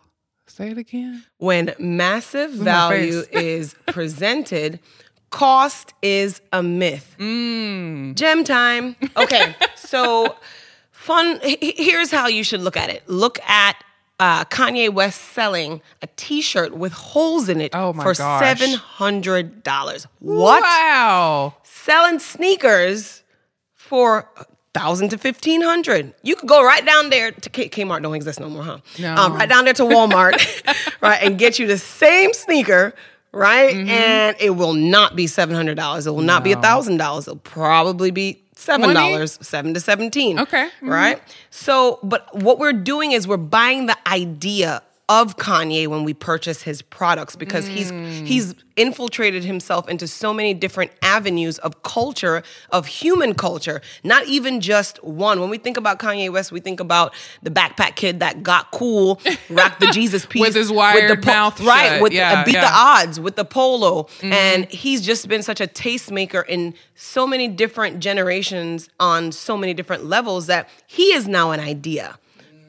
Say 0.56 0.70
it 0.70 0.78
again. 0.78 1.22
When 1.36 1.74
massive 1.78 2.50
value 2.50 3.24
is 3.30 3.74
presented, 3.88 4.80
cost 5.28 5.92
is 6.00 6.40
a 6.50 6.62
myth. 6.62 7.14
Mm. 7.18 8.14
Gem 8.14 8.42
time. 8.42 8.96
Okay, 9.18 9.54
so 9.74 10.36
fun. 10.90 11.40
Here's 11.42 12.10
how 12.10 12.26
you 12.26 12.42
should 12.42 12.60
look 12.60 12.76
at 12.76 12.88
it. 12.88 13.06
Look 13.06 13.38
at 13.48 13.76
uh, 14.18 14.44
Kanye 14.46 14.92
West 14.92 15.20
selling 15.20 15.82
a 16.02 16.08
T-shirt 16.16 16.74
with 16.74 16.92
holes 16.92 17.48
in 17.48 17.60
it 17.60 17.74
oh 17.74 17.92
for 17.92 18.14
seven 18.14 18.72
hundred 18.72 19.62
dollars. 19.62 20.06
What? 20.20 20.62
Wow! 20.62 21.54
Selling 21.62 22.18
sneakers 22.18 23.22
for 23.74 24.28
thousand 24.72 25.10
to 25.10 25.18
fifteen 25.18 25.60
hundred. 25.60 26.14
You 26.22 26.36
could 26.36 26.48
go 26.48 26.64
right 26.64 26.84
down 26.84 27.10
there 27.10 27.30
to 27.30 27.50
K- 27.50 27.68
Kmart. 27.68 28.02
Don't 28.02 28.14
exist 28.14 28.40
no 28.40 28.48
more, 28.48 28.62
huh? 28.62 28.78
No. 28.98 29.14
Um, 29.14 29.34
right 29.34 29.48
down 29.48 29.64
there 29.64 29.74
to 29.74 29.82
Walmart, 29.82 30.34
right, 31.00 31.22
and 31.22 31.38
get 31.38 31.58
you 31.58 31.66
the 31.66 31.78
same 31.78 32.32
sneaker. 32.32 32.94
Right, 33.32 33.74
mm-hmm. 33.74 33.90
and 33.90 34.36
it 34.40 34.50
will 34.50 34.72
not 34.72 35.14
be 35.14 35.26
seven 35.26 35.54
hundred 35.54 35.74
dollars. 35.74 36.06
It 36.06 36.12
will 36.12 36.22
not 36.22 36.42
no. 36.42 36.54
be 36.54 36.60
thousand 36.62 36.96
dollars. 36.96 37.28
It'll 37.28 37.38
probably 37.38 38.10
be 38.10 38.42
seven 38.56 38.94
dollars, 38.94 39.38
seven 39.40 39.74
to 39.74 39.80
seventeen. 39.80 40.40
Okay, 40.40 40.66
mm-hmm. 40.66 40.88
right. 40.88 41.36
So, 41.50 42.00
but 42.02 42.34
what 42.34 42.58
we're 42.58 42.72
doing 42.72 43.12
is 43.12 43.28
we're 43.28 43.36
buying 43.36 43.86
the 43.86 43.96
idea 44.08 44.82
of 45.08 45.36
Kanye 45.36 45.86
when 45.86 46.02
we 46.02 46.14
purchase 46.14 46.62
his 46.62 46.82
products 46.82 47.36
because 47.36 47.68
mm. 47.68 47.74
he's 47.74 47.90
he's 48.28 48.54
infiltrated 48.74 49.44
himself 49.44 49.88
into 49.88 50.08
so 50.08 50.34
many 50.34 50.52
different 50.52 50.90
avenues 51.00 51.58
of 51.58 51.82
culture 51.82 52.42
of 52.70 52.86
human 52.86 53.32
culture 53.32 53.80
not 54.02 54.26
even 54.26 54.60
just 54.60 55.02
one 55.04 55.40
when 55.40 55.48
we 55.48 55.58
think 55.58 55.76
about 55.76 56.00
Kanye 56.00 56.30
West 56.30 56.50
we 56.50 56.58
think 56.58 56.80
about 56.80 57.14
the 57.40 57.50
backpack 57.50 57.94
kid 57.94 58.18
that 58.18 58.42
got 58.42 58.72
cool 58.72 59.20
rocked 59.48 59.78
the 59.78 59.86
Jesus 59.92 60.26
piece 60.30 60.42
with 60.42 60.56
his 60.56 60.72
wired 60.72 61.08
with 61.08 61.20
the 61.20 61.24
po- 61.24 61.32
mouth 61.32 61.60
right 61.60 61.88
shut. 61.90 62.02
with 62.02 62.12
yeah, 62.12 62.42
beat 62.42 62.54
yeah. 62.54 62.62
the 62.62 62.76
odds 62.76 63.20
with 63.20 63.36
the 63.36 63.44
polo 63.44 64.02
mm-hmm. 64.02 64.32
and 64.32 64.64
he's 64.66 65.06
just 65.06 65.28
been 65.28 65.42
such 65.42 65.60
a 65.60 65.68
tastemaker 65.68 66.44
in 66.48 66.74
so 66.96 67.28
many 67.28 67.46
different 67.46 68.00
generations 68.00 68.88
on 68.98 69.30
so 69.30 69.56
many 69.56 69.72
different 69.72 70.04
levels 70.04 70.46
that 70.48 70.68
he 70.88 71.12
is 71.12 71.28
now 71.28 71.52
an 71.52 71.60
idea 71.60 72.18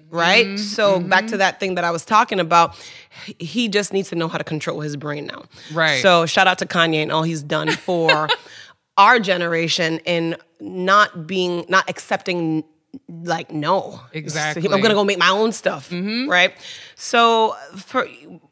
right? 0.09 0.45
Mm-hmm. 0.45 0.57
So 0.57 0.99
mm-hmm. 0.99 1.09
back 1.09 1.21
to 1.21 1.31
mm-hmm. 1.31 1.37
that 1.39 1.59
thing 1.59 1.75
that 1.75 1.83
I 1.83 1.91
was 1.91 2.05
talking 2.05 2.39
about, 2.39 2.75
he 3.39 3.67
just 3.67 3.93
needs 3.93 4.09
to 4.09 4.15
know 4.15 4.27
how 4.27 4.37
to 4.37 4.43
control 4.43 4.81
his 4.81 4.95
brain 4.95 5.27
now. 5.27 5.43
Right. 5.73 6.01
So 6.01 6.25
shout 6.25 6.47
out 6.47 6.59
to 6.59 6.65
Kanye 6.65 7.03
and 7.03 7.11
all 7.11 7.23
he's 7.23 7.43
done 7.43 7.71
for 7.71 8.27
our 8.97 9.19
generation 9.19 9.99
in 10.05 10.35
not 10.59 11.27
being 11.27 11.65
not 11.69 11.89
accepting 11.89 12.63
like 13.23 13.51
no 13.51 13.99
exactly 14.13 14.63
i'm 14.71 14.81
gonna 14.81 14.93
go 14.93 15.03
make 15.03 15.19
my 15.19 15.29
own 15.29 15.51
stuff 15.51 15.89
mm-hmm. 15.89 16.27
right 16.29 16.53
so 16.95 17.55
for 17.75 18.07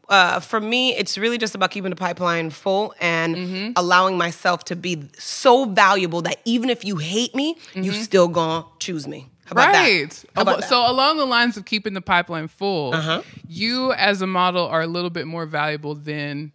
uh, 0.07 0.39
for 0.39 0.61
me 0.61 0.95
it's 0.95 1.17
really 1.17 1.37
just 1.37 1.55
about 1.55 1.71
keeping 1.71 1.89
the 1.89 1.95
pipeline 1.95 2.51
full 2.51 2.93
and 2.99 3.35
mm-hmm. 3.35 3.71
allowing 3.75 4.17
myself 4.17 4.63
to 4.63 4.75
be 4.75 5.01
so 5.17 5.65
valuable 5.65 6.21
that 6.21 6.37
even 6.45 6.69
if 6.69 6.85
you 6.85 6.97
hate 6.97 7.33
me 7.33 7.57
you 7.73 7.91
mm-hmm. 7.91 8.01
still 8.01 8.27
gonna 8.27 8.63
choose 8.77 9.07
me 9.07 9.27
right. 9.53 10.25
So 10.63 10.89
along 10.89 11.17
the 11.17 11.25
lines 11.25 11.57
of 11.57 11.65
keeping 11.65 11.93
the 11.93 12.01
pipeline 12.01 12.47
full, 12.47 12.93
uh-huh. 12.93 13.21
you 13.47 13.93
as 13.93 14.21
a 14.21 14.27
model 14.27 14.65
are 14.67 14.81
a 14.81 14.87
little 14.87 15.09
bit 15.09 15.27
more 15.27 15.45
valuable 15.45 15.95
than 15.95 16.51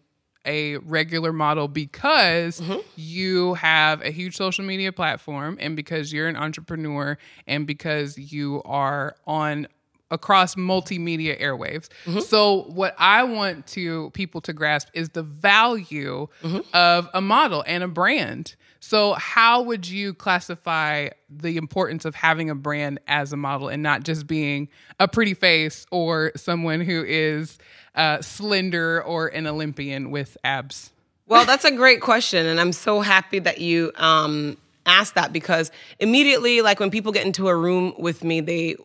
a 0.46 0.78
regular 0.78 1.32
model 1.32 1.68
because 1.68 2.60
mm-hmm. 2.60 2.78
you 2.96 3.54
have 3.54 4.00
a 4.02 4.10
huge 4.10 4.36
social 4.36 4.64
media 4.64 4.92
platform 4.92 5.58
and 5.60 5.76
because 5.76 6.12
you're 6.12 6.28
an 6.28 6.36
entrepreneur 6.36 7.18
and 7.46 7.66
because 7.66 8.16
you 8.16 8.62
are 8.64 9.14
on 9.26 9.66
across 10.10 10.56
multimedia 10.56 11.40
airwaves. 11.40 11.88
Mm-hmm. 12.04 12.20
So 12.20 12.62
what 12.62 12.94
I 12.98 13.22
want 13.22 13.66
to 13.68 14.10
people 14.10 14.40
to 14.42 14.52
grasp 14.52 14.88
is 14.94 15.10
the 15.10 15.22
value 15.22 16.26
mm-hmm. 16.42 16.60
of 16.74 17.08
a 17.14 17.20
model 17.20 17.62
and 17.66 17.84
a 17.84 17.88
brand. 17.88 18.56
So, 18.80 19.12
how 19.12 19.62
would 19.62 19.86
you 19.86 20.14
classify 20.14 21.10
the 21.28 21.58
importance 21.58 22.06
of 22.06 22.14
having 22.14 22.48
a 22.48 22.54
brand 22.54 22.98
as 23.06 23.32
a 23.32 23.36
model 23.36 23.68
and 23.68 23.82
not 23.82 24.04
just 24.04 24.26
being 24.26 24.68
a 24.98 25.06
pretty 25.06 25.34
face 25.34 25.86
or 25.90 26.32
someone 26.34 26.80
who 26.80 27.04
is 27.06 27.58
uh, 27.94 28.22
slender 28.22 29.02
or 29.02 29.28
an 29.28 29.46
Olympian 29.46 30.10
with 30.10 30.38
abs? 30.44 30.92
Well, 31.26 31.44
that's 31.44 31.64
a 31.64 31.70
great 31.70 32.00
question. 32.00 32.46
And 32.46 32.58
I'm 32.58 32.72
so 32.72 33.02
happy 33.02 33.38
that 33.38 33.60
you 33.60 33.92
um, 33.96 34.56
asked 34.86 35.14
that 35.14 35.32
because 35.32 35.70
immediately, 35.98 36.62
like 36.62 36.80
when 36.80 36.90
people 36.90 37.12
get 37.12 37.26
into 37.26 37.48
a 37.48 37.54
room 37.54 37.94
with 37.98 38.24
me, 38.24 38.40
they 38.40 38.76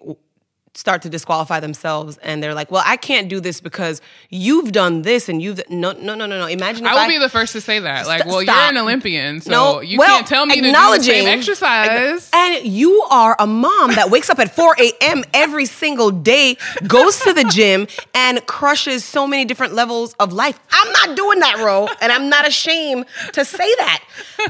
start 0.77 1.01
to 1.03 1.09
disqualify 1.09 1.59
themselves 1.59 2.17
and 2.17 2.43
they're 2.43 2.53
like, 2.53 2.69
well, 2.69 2.83
I 2.85 2.97
can't 2.97 3.29
do 3.29 3.39
this 3.39 3.61
because 3.61 4.01
you've 4.29 4.71
done 4.71 5.03
this 5.03 5.29
and 5.29 5.41
you've 5.41 5.61
no 5.69 5.93
no 5.93 6.15
no 6.15 6.25
no 6.25 6.39
no. 6.39 6.47
Imagine 6.47 6.85
I 6.85 6.93
will 6.93 6.99
I, 7.01 7.07
be 7.07 7.17
the 7.17 7.29
first 7.29 7.53
to 7.53 7.61
say 7.61 7.79
that. 7.79 8.05
Like, 8.07 8.25
well, 8.25 8.41
stop. 8.41 8.55
you're 8.55 8.77
an 8.77 8.77
Olympian, 8.77 9.41
so 9.41 9.51
no, 9.51 9.81
you 9.81 9.97
well, 9.97 10.07
can't 10.07 10.27
tell 10.27 10.45
me 10.45 10.55
to 10.55 10.61
do 10.61 10.71
the 10.71 10.99
same 11.01 11.27
exercise. 11.27 12.29
And 12.33 12.65
you 12.65 13.01
are 13.09 13.35
a 13.39 13.47
mom 13.47 13.95
that 13.95 14.09
wakes 14.09 14.29
up 14.29 14.39
at 14.39 14.53
4 14.53 14.75
a.m. 14.79 15.23
every 15.33 15.65
single 15.65 16.11
day, 16.11 16.57
goes 16.87 17.19
to 17.21 17.33
the 17.33 17.45
gym, 17.45 17.87
and 18.13 18.45
crushes 18.45 19.05
so 19.05 19.25
many 19.25 19.45
different 19.45 19.73
levels 19.73 20.13
of 20.19 20.33
life. 20.33 20.59
I'm 20.71 20.91
not 20.91 21.15
doing 21.15 21.39
that, 21.39 21.57
Ro, 21.59 21.87
and 22.01 22.11
I'm 22.11 22.29
not 22.29 22.47
ashamed 22.47 23.05
to 23.33 23.45
say 23.45 23.73
that. 23.75 24.03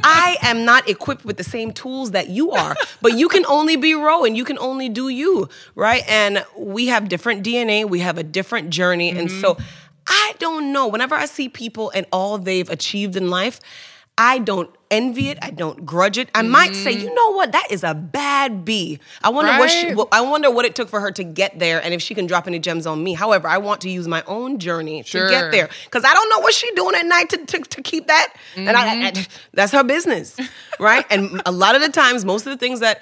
I 0.04 0.38
am 0.42 0.66
not 0.66 0.90
equipped 0.90 1.24
with 1.24 1.38
the 1.38 1.44
same 1.44 1.72
tools 1.72 2.12
that 2.12 2.30
you 2.30 2.52
are, 2.52 2.76
but 3.02 3.14
you 3.14 3.28
can 3.28 3.46
only 3.46 3.76
be 3.76 3.94
Ro 3.94 4.24
and 4.24 4.36
you 4.36 4.44
can 4.44 4.58
only 4.58 4.90
do 4.90 5.10
you, 5.10 5.50
right? 5.76 6.04
and 6.08 6.15
we 6.58 6.88
have 6.88 7.10
different 7.10 7.44
DNA, 7.44 7.88
we 7.88 8.00
have 8.00 8.18
a 8.18 8.24
different 8.24 8.70
journey. 8.70 9.12
Mm-hmm. 9.12 9.20
And 9.20 9.32
so 9.32 9.58
I 10.08 10.34
don't 10.40 10.72
know. 10.72 10.88
Whenever 10.88 11.16
I 11.16 11.26
see 11.26 11.50
people 11.50 11.92
and 11.92 12.06
all 12.12 12.38
they've 12.38 12.70
achieved 12.70 13.16
in 13.16 13.30
life, 13.30 13.60
I 14.18 14.40
don't 14.40 14.70
envy 14.96 15.30
it. 15.30 15.38
I 15.42 15.52
don't 15.52 15.86
grudge 15.86 16.18
it. 16.18 16.30
I 16.34 16.42
mm-hmm. 16.42 16.52
might 16.52 16.76
say, 16.76 16.92
you 16.92 17.14
know 17.14 17.32
what, 17.32 17.52
that 17.52 17.68
is 17.70 17.84
a 17.84 17.94
bad 17.94 18.66
B. 18.66 19.00
I 19.24 19.30
wonder 19.30 19.52
right. 19.52 19.60
what 19.60 19.70
she. 19.70 19.94
I 20.12 20.22
wonder 20.22 20.52
what 20.52 20.66
it 20.66 20.76
took 20.76 20.90
for 20.90 21.00
her 21.00 21.12
to 21.12 21.24
get 21.24 21.60
there, 21.60 21.82
and 21.84 21.94
if 21.94 22.02
she 22.02 22.16
can 22.16 22.28
drop 22.28 22.48
any 22.48 22.60
gems 22.60 22.86
on 22.86 23.04
me. 23.04 23.14
However, 23.14 23.48
I 23.48 23.58
want 23.58 23.82
to 23.82 23.90
use 23.90 24.08
my 24.08 24.24
own 24.28 24.60
journey 24.60 25.04
sure. 25.04 25.26
to 25.26 25.30
get 25.30 25.52
there 25.52 25.70
because 25.86 26.04
I 26.06 26.14
don't 26.14 26.30
know 26.30 26.40
what 26.40 26.54
she's 26.54 26.74
doing 26.76 26.96
at 26.96 27.06
night 27.06 27.30
to, 27.30 27.46
to, 27.46 27.60
to 27.60 27.82
keep 27.82 28.08
that, 28.08 28.34
mm-hmm. 28.56 28.68
and 28.68 28.78
I, 28.78 29.08
I, 29.08 29.12
mm-hmm. 29.12 29.32
that's 29.54 29.72
her 29.72 29.84
business, 29.84 30.38
right? 30.80 31.06
and 31.10 31.42
a 31.46 31.52
lot 31.52 31.76
of 31.76 31.82
the 31.82 31.90
times, 31.90 32.26
most 32.26 32.46
of 32.46 32.52
the 32.52 32.58
things 32.58 32.80
that 32.80 33.02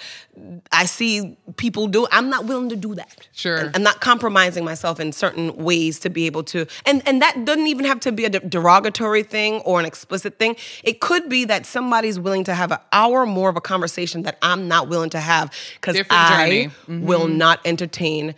I 0.72 0.86
see 0.86 1.38
people 1.58 1.88
do, 1.88 2.08
I'm 2.12 2.30
not 2.30 2.46
willing 2.46 2.70
to 2.70 2.76
do 2.76 2.96
that. 2.96 3.28
Sure, 3.34 3.58
and 3.58 3.76
I'm 3.76 3.84
not 3.84 4.02
compromising 4.02 4.66
myself 4.66 5.00
in 5.00 5.12
certain 5.12 5.56
ways 5.58 6.00
to 6.00 6.10
be 6.10 6.26
able 6.26 6.44
to, 6.46 6.66
and 6.86 7.06
and 7.08 7.22
that 7.22 7.46
doesn't 7.46 7.68
even 7.68 7.86
have 7.86 8.00
to 8.02 8.12
be 8.12 8.26
a 8.26 8.30
derogatory 8.30 9.24
thing 9.24 9.62
or 9.62 9.80
an 9.80 9.86
explicit 9.86 10.40
thing. 10.40 10.56
It 10.84 11.00
could 11.00 11.30
be 11.30 11.46
that 11.46 11.66
some 11.66 11.83
somebody's 11.84 12.18
willing 12.18 12.46
to 12.46 12.56
have 12.56 12.72
an 12.72 12.78
hour 12.94 13.26
more 13.26 13.50
of 13.50 13.58
a 13.58 13.62
conversation 13.62 14.24
that 14.24 14.38
I'm 14.42 14.70
not 14.70 14.88
willing 14.88 15.10
to 15.10 15.20
have 15.20 15.54
because 15.76 15.98
I 16.10 16.72
mm-hmm. 16.72 17.06
will 17.06 17.28
not 17.28 17.60
entertain 17.66 18.36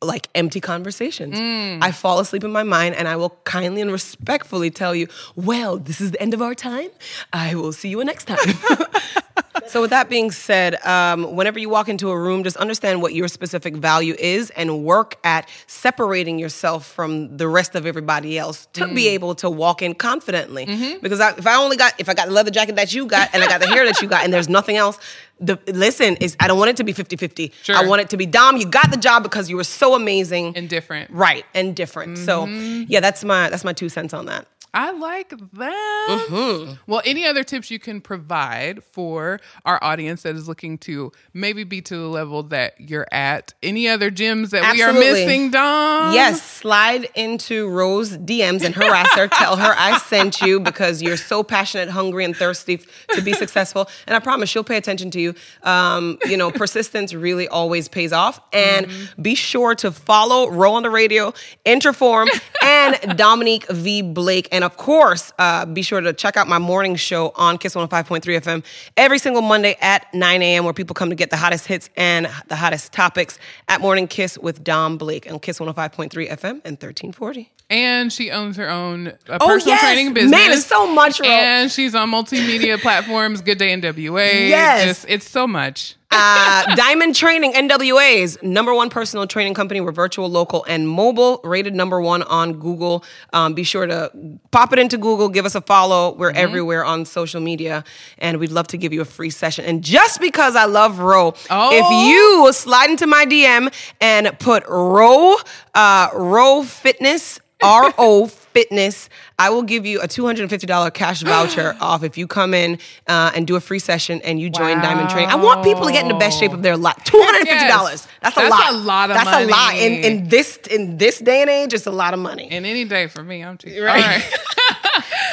like 0.00 0.28
empty 0.34 0.60
conversations. 0.60 1.36
Mm. 1.36 1.82
I 1.82 1.90
fall 1.90 2.20
asleep 2.20 2.44
in 2.44 2.52
my 2.52 2.62
mind 2.62 2.94
and 2.94 3.08
I 3.08 3.16
will 3.16 3.30
kindly 3.44 3.80
and 3.80 3.90
respectfully 3.90 4.70
tell 4.70 4.94
you, 4.94 5.08
well, 5.34 5.76
this 5.76 6.00
is 6.00 6.12
the 6.12 6.22
end 6.22 6.34
of 6.34 6.42
our 6.42 6.54
time. 6.54 6.90
I 7.32 7.56
will 7.56 7.72
see 7.72 7.88
you 7.88 8.04
next 8.04 8.26
time. 8.26 8.38
so, 9.68 9.80
with 9.80 9.90
that 9.90 10.08
being 10.08 10.30
said, 10.30 10.74
um, 10.86 11.34
whenever 11.34 11.58
you 11.58 11.68
walk 11.68 11.88
into 11.88 12.10
a 12.10 12.18
room, 12.18 12.44
just 12.44 12.56
understand 12.56 13.02
what 13.02 13.14
your 13.14 13.28
specific 13.28 13.74
value 13.76 14.14
is 14.18 14.50
and 14.50 14.84
work 14.84 15.16
at 15.24 15.48
separating 15.66 16.38
yourself 16.38 16.86
from 16.86 17.36
the 17.36 17.48
rest 17.48 17.74
of 17.74 17.86
everybody 17.86 18.38
else 18.38 18.66
to 18.74 18.84
mm. 18.84 18.94
be 18.94 19.08
able 19.08 19.34
to 19.36 19.50
walk 19.50 19.82
in 19.82 19.94
confidently. 19.94 20.66
Mm-hmm. 20.66 21.00
Because 21.02 21.20
I, 21.20 21.30
if 21.30 21.46
I 21.46 21.56
only 21.56 21.76
got, 21.76 21.94
if 21.98 22.08
I 22.08 22.14
got 22.14 22.26
the 22.26 22.32
leather 22.32 22.50
jacket 22.50 22.76
that 22.76 22.94
you 22.94 23.06
got 23.06 23.30
and 23.32 23.42
I 23.42 23.46
got 23.46 23.60
the 23.60 23.66
hair 23.66 23.84
that 23.84 24.00
you 24.00 24.08
got 24.08 24.24
and 24.24 24.32
there's 24.32 24.48
nothing 24.48 24.76
else, 24.76 24.98
the 25.40 25.58
listen 25.66 26.16
is 26.16 26.36
I 26.38 26.46
don't 26.46 26.58
want 26.58 26.70
it 26.70 26.76
to 26.76 26.84
be 26.84 26.94
50-50. 26.94 27.52
Sure. 27.62 27.76
I 27.76 27.86
want 27.86 28.00
it 28.00 28.10
to 28.10 28.16
be 28.16 28.26
Dom, 28.26 28.56
you 28.56 28.66
got 28.66 28.90
the 28.90 28.96
job 28.96 29.22
because 29.22 29.50
you 29.50 29.56
were 29.56 29.64
so 29.64 29.94
amazing. 29.94 30.56
And 30.56 30.68
different. 30.68 31.10
Right. 31.10 31.44
And 31.54 31.74
different. 31.74 32.18
Mm-hmm. 32.18 32.24
So 32.24 32.46
yeah, 32.88 33.00
that's 33.00 33.24
my 33.24 33.50
that's 33.50 33.64
my 33.64 33.72
two 33.72 33.88
cents 33.88 34.14
on 34.14 34.26
that. 34.26 34.46
I 34.74 34.90
like 34.90 35.30
that. 35.52 36.26
Mm-hmm. 36.28 36.72
Well, 36.88 37.00
any 37.04 37.24
other 37.24 37.44
tips 37.44 37.70
you 37.70 37.78
can 37.78 38.00
provide 38.00 38.82
for 38.82 39.38
our 39.64 39.78
audience 39.82 40.22
that 40.22 40.34
is 40.34 40.48
looking 40.48 40.78
to 40.78 41.12
maybe 41.32 41.62
be 41.62 41.80
to 41.82 41.96
the 41.96 42.08
level 42.08 42.42
that 42.44 42.80
you're 42.80 43.06
at? 43.12 43.54
Any 43.62 43.88
other 43.88 44.10
gems 44.10 44.50
that 44.50 44.64
Absolutely. 44.64 45.00
we 45.00 45.08
are 45.08 45.12
missing, 45.12 45.50
Dom? 45.52 46.12
Yes, 46.12 46.42
slide 46.42 47.08
into 47.14 47.68
Ro's 47.68 48.18
DMs 48.18 48.64
and 48.64 48.74
harass 48.74 49.14
her. 49.14 49.28
Tell 49.28 49.56
her 49.56 49.74
I 49.76 49.98
sent 49.98 50.40
you 50.42 50.58
because 50.58 51.00
you're 51.00 51.16
so 51.16 51.44
passionate, 51.44 51.88
hungry, 51.88 52.24
and 52.24 52.34
thirsty 52.34 52.80
to 53.10 53.22
be 53.22 53.32
successful. 53.32 53.88
And 54.08 54.16
I 54.16 54.18
promise 54.18 54.50
she'll 54.50 54.64
pay 54.64 54.76
attention 54.76 55.12
to 55.12 55.20
you. 55.20 55.34
Um, 55.62 56.18
you 56.24 56.36
know, 56.36 56.50
persistence 56.50 57.14
really 57.14 57.46
always 57.46 57.86
pays 57.86 58.12
off. 58.12 58.40
And 58.52 58.86
mm-hmm. 58.86 59.22
be 59.22 59.36
sure 59.36 59.76
to 59.76 59.92
follow 59.92 60.50
Ro 60.50 60.72
on 60.72 60.82
the 60.82 60.90
Radio, 60.90 61.32
Interform, 61.64 62.26
and 62.62 63.16
Dominique 63.16 63.68
V. 63.68 64.02
Blake. 64.02 64.48
And 64.50 64.63
of 64.64 64.76
course, 64.76 65.32
uh, 65.38 65.66
be 65.66 65.82
sure 65.82 66.00
to 66.00 66.12
check 66.12 66.36
out 66.36 66.48
my 66.48 66.58
morning 66.58 66.96
show 66.96 67.32
on 67.36 67.58
Kiss 67.58 67.74
105.3 67.74 68.20
FM 68.20 68.64
every 68.96 69.18
single 69.18 69.42
Monday 69.42 69.76
at 69.80 70.12
9 70.14 70.42
a.m., 70.42 70.64
where 70.64 70.72
people 70.72 70.94
come 70.94 71.10
to 71.10 71.16
get 71.16 71.30
the 71.30 71.36
hottest 71.36 71.66
hits 71.66 71.90
and 71.96 72.28
the 72.48 72.56
hottest 72.56 72.92
topics 72.92 73.38
at 73.68 73.80
Morning 73.80 74.08
Kiss 74.08 74.38
with 74.38 74.64
Dom 74.64 74.98
Blake 74.98 75.30
on 75.30 75.38
Kiss 75.38 75.58
105.3 75.58 76.10
FM 76.10 76.60
and 76.64 76.76
1340. 76.80 77.50
And 77.70 78.12
she 78.12 78.30
owns 78.30 78.56
her 78.56 78.68
own 78.68 79.08
uh, 79.08 79.38
oh, 79.40 79.46
personal 79.46 79.76
yes. 79.76 79.80
training 79.80 80.12
business. 80.12 80.30
Man, 80.30 80.52
it's 80.52 80.66
so 80.66 80.86
much. 80.86 81.20
And 81.22 81.72
she's 81.72 81.94
on 81.94 82.10
multimedia 82.10 82.78
platforms. 82.82 83.40
Good 83.40 83.56
Day 83.58 83.74
NWA. 83.74 84.48
Yes, 84.48 84.84
Just, 84.84 85.06
it's 85.08 85.28
so 85.28 85.46
much. 85.46 85.96
uh, 86.14 86.76
Diamond 86.76 87.14
Training 87.14 87.54
NWA's 87.54 88.40
number 88.42 88.74
one 88.74 88.90
personal 88.90 89.26
training 89.26 89.54
company. 89.54 89.80
We're 89.80 89.92
virtual, 89.92 90.28
local, 90.28 90.64
and 90.68 90.88
mobile. 90.88 91.40
Rated 91.42 91.74
number 91.74 92.00
one 92.00 92.22
on 92.22 92.60
Google. 92.60 93.02
Um, 93.32 93.54
be 93.54 93.64
sure 93.64 93.86
to 93.86 94.12
pop 94.50 94.72
it 94.72 94.78
into 94.78 94.96
Google. 94.96 95.28
Give 95.28 95.46
us 95.46 95.54
a 95.54 95.60
follow. 95.60 96.14
We're 96.14 96.28
mm-hmm. 96.28 96.38
everywhere 96.38 96.84
on 96.84 97.04
social 97.04 97.40
media, 97.40 97.82
and 98.18 98.38
we'd 98.38 98.52
love 98.52 98.68
to 98.68 98.76
give 98.76 98.92
you 98.92 99.00
a 99.00 99.06
free 99.06 99.30
session. 99.30 99.64
And 99.64 99.82
just 99.82 100.20
because 100.20 100.54
I 100.54 100.66
love 100.66 100.98
Ro, 100.98 101.34
oh. 101.50 101.70
if 101.72 102.06
you 102.08 102.52
slide 102.52 102.90
into 102.90 103.06
my 103.06 103.26
DM 103.26 103.74
and 104.00 104.38
put 104.38 104.64
Ro 104.68 105.36
uh, 105.74 106.10
Ro 106.14 106.62
Fitness 106.62 107.40
R 107.64 107.94
O 107.98 108.30
Fitness. 108.54 109.08
I 109.36 109.50
will 109.50 109.64
give 109.64 109.84
you 109.84 110.00
a 110.00 110.06
$250 110.06 110.94
cash 110.94 111.22
voucher 111.22 111.76
off 111.80 112.04
if 112.04 112.16
you 112.16 112.28
come 112.28 112.54
in 112.54 112.78
uh, 113.08 113.32
and 113.34 113.48
do 113.48 113.56
a 113.56 113.60
free 113.60 113.80
session 113.80 114.20
and 114.22 114.38
you 114.38 114.48
join 114.48 114.76
wow. 114.76 114.82
Diamond 114.82 115.10
Training. 115.10 115.30
I 115.30 115.34
want 115.34 115.64
people 115.64 115.86
to 115.86 115.92
get 115.92 116.02
in 116.02 116.08
the 116.08 116.14
best 116.14 116.38
shape 116.38 116.52
of 116.52 116.62
their 116.62 116.76
life. 116.76 116.98
$250. 117.04 117.46
Yes. 117.46 118.06
That's 118.22 118.36
a 118.36 118.40
That's 118.40 118.50
lot. 118.50 118.60
That's 118.60 118.72
a 118.72 118.78
lot 118.78 119.10
of 119.10 119.16
That's 119.16 119.30
money. 119.30 119.44
a 119.44 119.48
lot. 119.48 119.74
In, 119.74 119.92
in, 120.04 120.28
this, 120.28 120.56
in 120.70 120.98
this 120.98 121.18
day 121.18 121.40
and 121.40 121.50
age, 121.50 121.74
it's 121.74 121.86
a 121.86 121.90
lot 121.90 122.14
of 122.14 122.20
money. 122.20 122.46
In 122.48 122.64
any 122.64 122.84
day 122.84 123.08
for 123.08 123.24
me, 123.24 123.42
I'm 123.42 123.58
too. 123.58 123.82
Right. 123.82 124.04
All 124.04 124.08
right. 124.08 124.34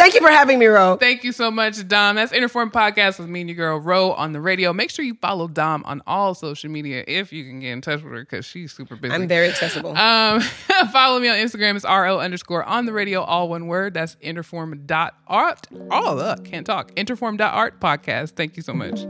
Thank 0.01 0.15
you 0.15 0.21
for 0.21 0.31
having 0.31 0.57
me, 0.57 0.65
Ro. 0.65 0.97
Thank 0.97 1.23
you 1.23 1.31
so 1.31 1.51
much, 1.51 1.87
Dom. 1.87 2.15
That's 2.15 2.31
Interform 2.31 2.71
Podcast 2.71 3.19
with 3.19 3.29
me 3.29 3.41
and 3.41 3.49
your 3.51 3.55
girl, 3.55 3.79
Ro, 3.79 4.13
on 4.13 4.33
the 4.33 4.41
radio. 4.41 4.73
Make 4.73 4.89
sure 4.89 5.05
you 5.05 5.13
follow 5.13 5.47
Dom 5.47 5.83
on 5.85 6.01
all 6.07 6.33
social 6.33 6.71
media 6.71 7.03
if 7.07 7.31
you 7.31 7.43
can 7.45 7.59
get 7.59 7.69
in 7.69 7.81
touch 7.81 8.01
with 8.01 8.11
her 8.11 8.21
because 8.21 8.43
she's 8.43 8.73
super 8.73 8.95
busy. 8.95 9.13
I'm 9.13 9.27
very 9.27 9.49
accessible. 9.49 9.95
Um, 9.95 10.41
follow 10.91 11.19
me 11.19 11.29
on 11.29 11.35
Instagram. 11.35 11.75
It's 11.75 11.85
RO 11.85 12.19
underscore 12.19 12.63
on 12.63 12.87
the 12.87 12.93
radio, 12.93 13.21
all 13.21 13.47
one 13.47 13.67
word. 13.67 13.93
That's 13.93 14.15
interform 14.15 14.87
dot 14.87 15.13
art. 15.27 15.67
Oh, 15.91 16.15
look, 16.15 16.45
can't 16.45 16.65
talk. 16.65 16.95
Interform 16.95 17.37
dot 17.37 17.53
art 17.53 17.79
podcast. 17.79 18.31
Thank 18.31 18.57
you 18.57 18.63
so 18.63 18.73
much. 18.73 19.05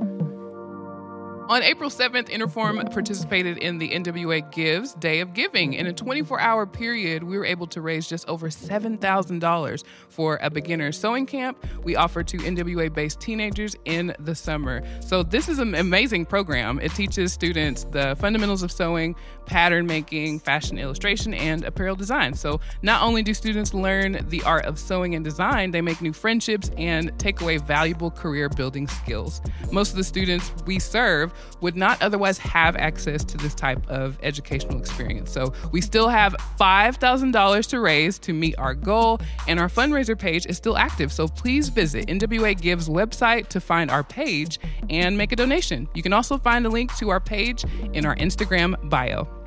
On 1.52 1.62
April 1.64 1.90
7th, 1.90 2.30
Interform 2.30 2.90
participated 2.94 3.58
in 3.58 3.78
the 3.78 3.90
NWA 3.90 4.50
Gives 4.54 4.94
Day 4.94 5.20
of 5.20 5.34
Giving. 5.34 5.74
In 5.74 5.86
a 5.86 5.92
24 5.92 6.40
hour 6.40 6.66
period, 6.66 7.24
we 7.24 7.38
were 7.38 7.44
able 7.44 7.68
to 7.68 7.82
raise 7.82 8.08
just 8.08 8.26
over 8.30 8.48
$7,000 8.48 9.84
for 10.08 10.40
a 10.42 10.50
beginner 10.50 10.94
sewing 10.94 11.26
camp 11.26 11.62
we 11.84 11.98
offer 11.98 12.24
to 12.24 12.38
NWA 12.38 12.94
based 12.94 13.20
teenagers 13.20 13.76
in 13.84 14.16
the 14.18 14.34
summer. 14.34 14.82
So, 15.02 15.24
this 15.24 15.50
is 15.50 15.60
an 15.60 15.76
amazing 15.76 16.26
program. 16.26 16.80
It 16.80 16.94
teaches 16.94 17.34
students 17.34 17.84
the 17.84 18.16
fundamentals 18.18 18.64
of 18.64 18.72
sewing, 18.72 19.18
pattern 19.46 19.86
making, 19.86 20.40
fashion 20.40 20.78
illustration, 20.78 21.34
and 21.34 21.66
apparel 21.66 21.98
design. 21.98 22.34
So, 22.34 22.62
not 22.82 23.02
only 23.02 23.24
do 23.24 23.34
students 23.34 23.74
learn 23.74 24.26
the 24.30 24.42
art 24.44 24.64
of 24.64 24.80
sewing 24.80 25.16
and 25.16 25.26
design, 25.26 25.72
they 25.72 25.82
make 25.82 26.02
new 26.02 26.14
friendships 26.14 26.72
and 26.78 27.12
take 27.20 27.42
away 27.42 27.58
valuable 27.58 28.10
career 28.10 28.48
building 28.48 28.88
skills. 28.88 29.42
Most 29.70 29.92
of 29.92 29.98
the 29.98 30.06
students 30.06 30.54
we 30.66 30.80
serve 30.80 31.34
would 31.62 31.76
not 31.76 32.02
otherwise 32.02 32.38
have 32.38 32.76
access 32.76 33.24
to 33.24 33.38
this 33.38 33.54
type 33.54 33.88
of 33.90 34.18
educational 34.24 34.80
experience. 34.80 35.32
So 35.32 35.54
we 35.72 35.82
still 35.82 36.10
have 36.10 36.36
$5,000 36.60 37.68
to 37.70 37.80
raise 37.80 38.20
to 38.20 38.34
meet 38.34 38.58
our 38.58 38.74
goal, 38.74 39.20
and 39.48 39.60
our 39.60 39.70
fundraiser 39.70 40.18
page 40.18 40.46
is 40.46 40.58
still 40.58 40.78
active. 40.78 41.12
So 41.12 41.28
please 41.28 41.70
visit 41.70 42.08
NWA 42.08 42.60
Gives 42.60 42.90
website 42.90 43.48
to 43.48 43.60
find 43.60 43.90
our 43.90 44.04
page 44.04 44.60
and 44.90 45.18
make 45.18 45.32
a 45.32 45.36
donation. 45.36 45.88
You 45.94 46.04
can 46.04 46.14
also 46.14 46.38
find 46.38 46.66
a 46.66 46.70
link 46.70 46.96
to 46.98 47.10
our 47.10 47.20
page 47.20 47.64
in 47.94 48.06
our 48.06 48.16
Instagram 48.16 48.90
bio. 48.90 49.41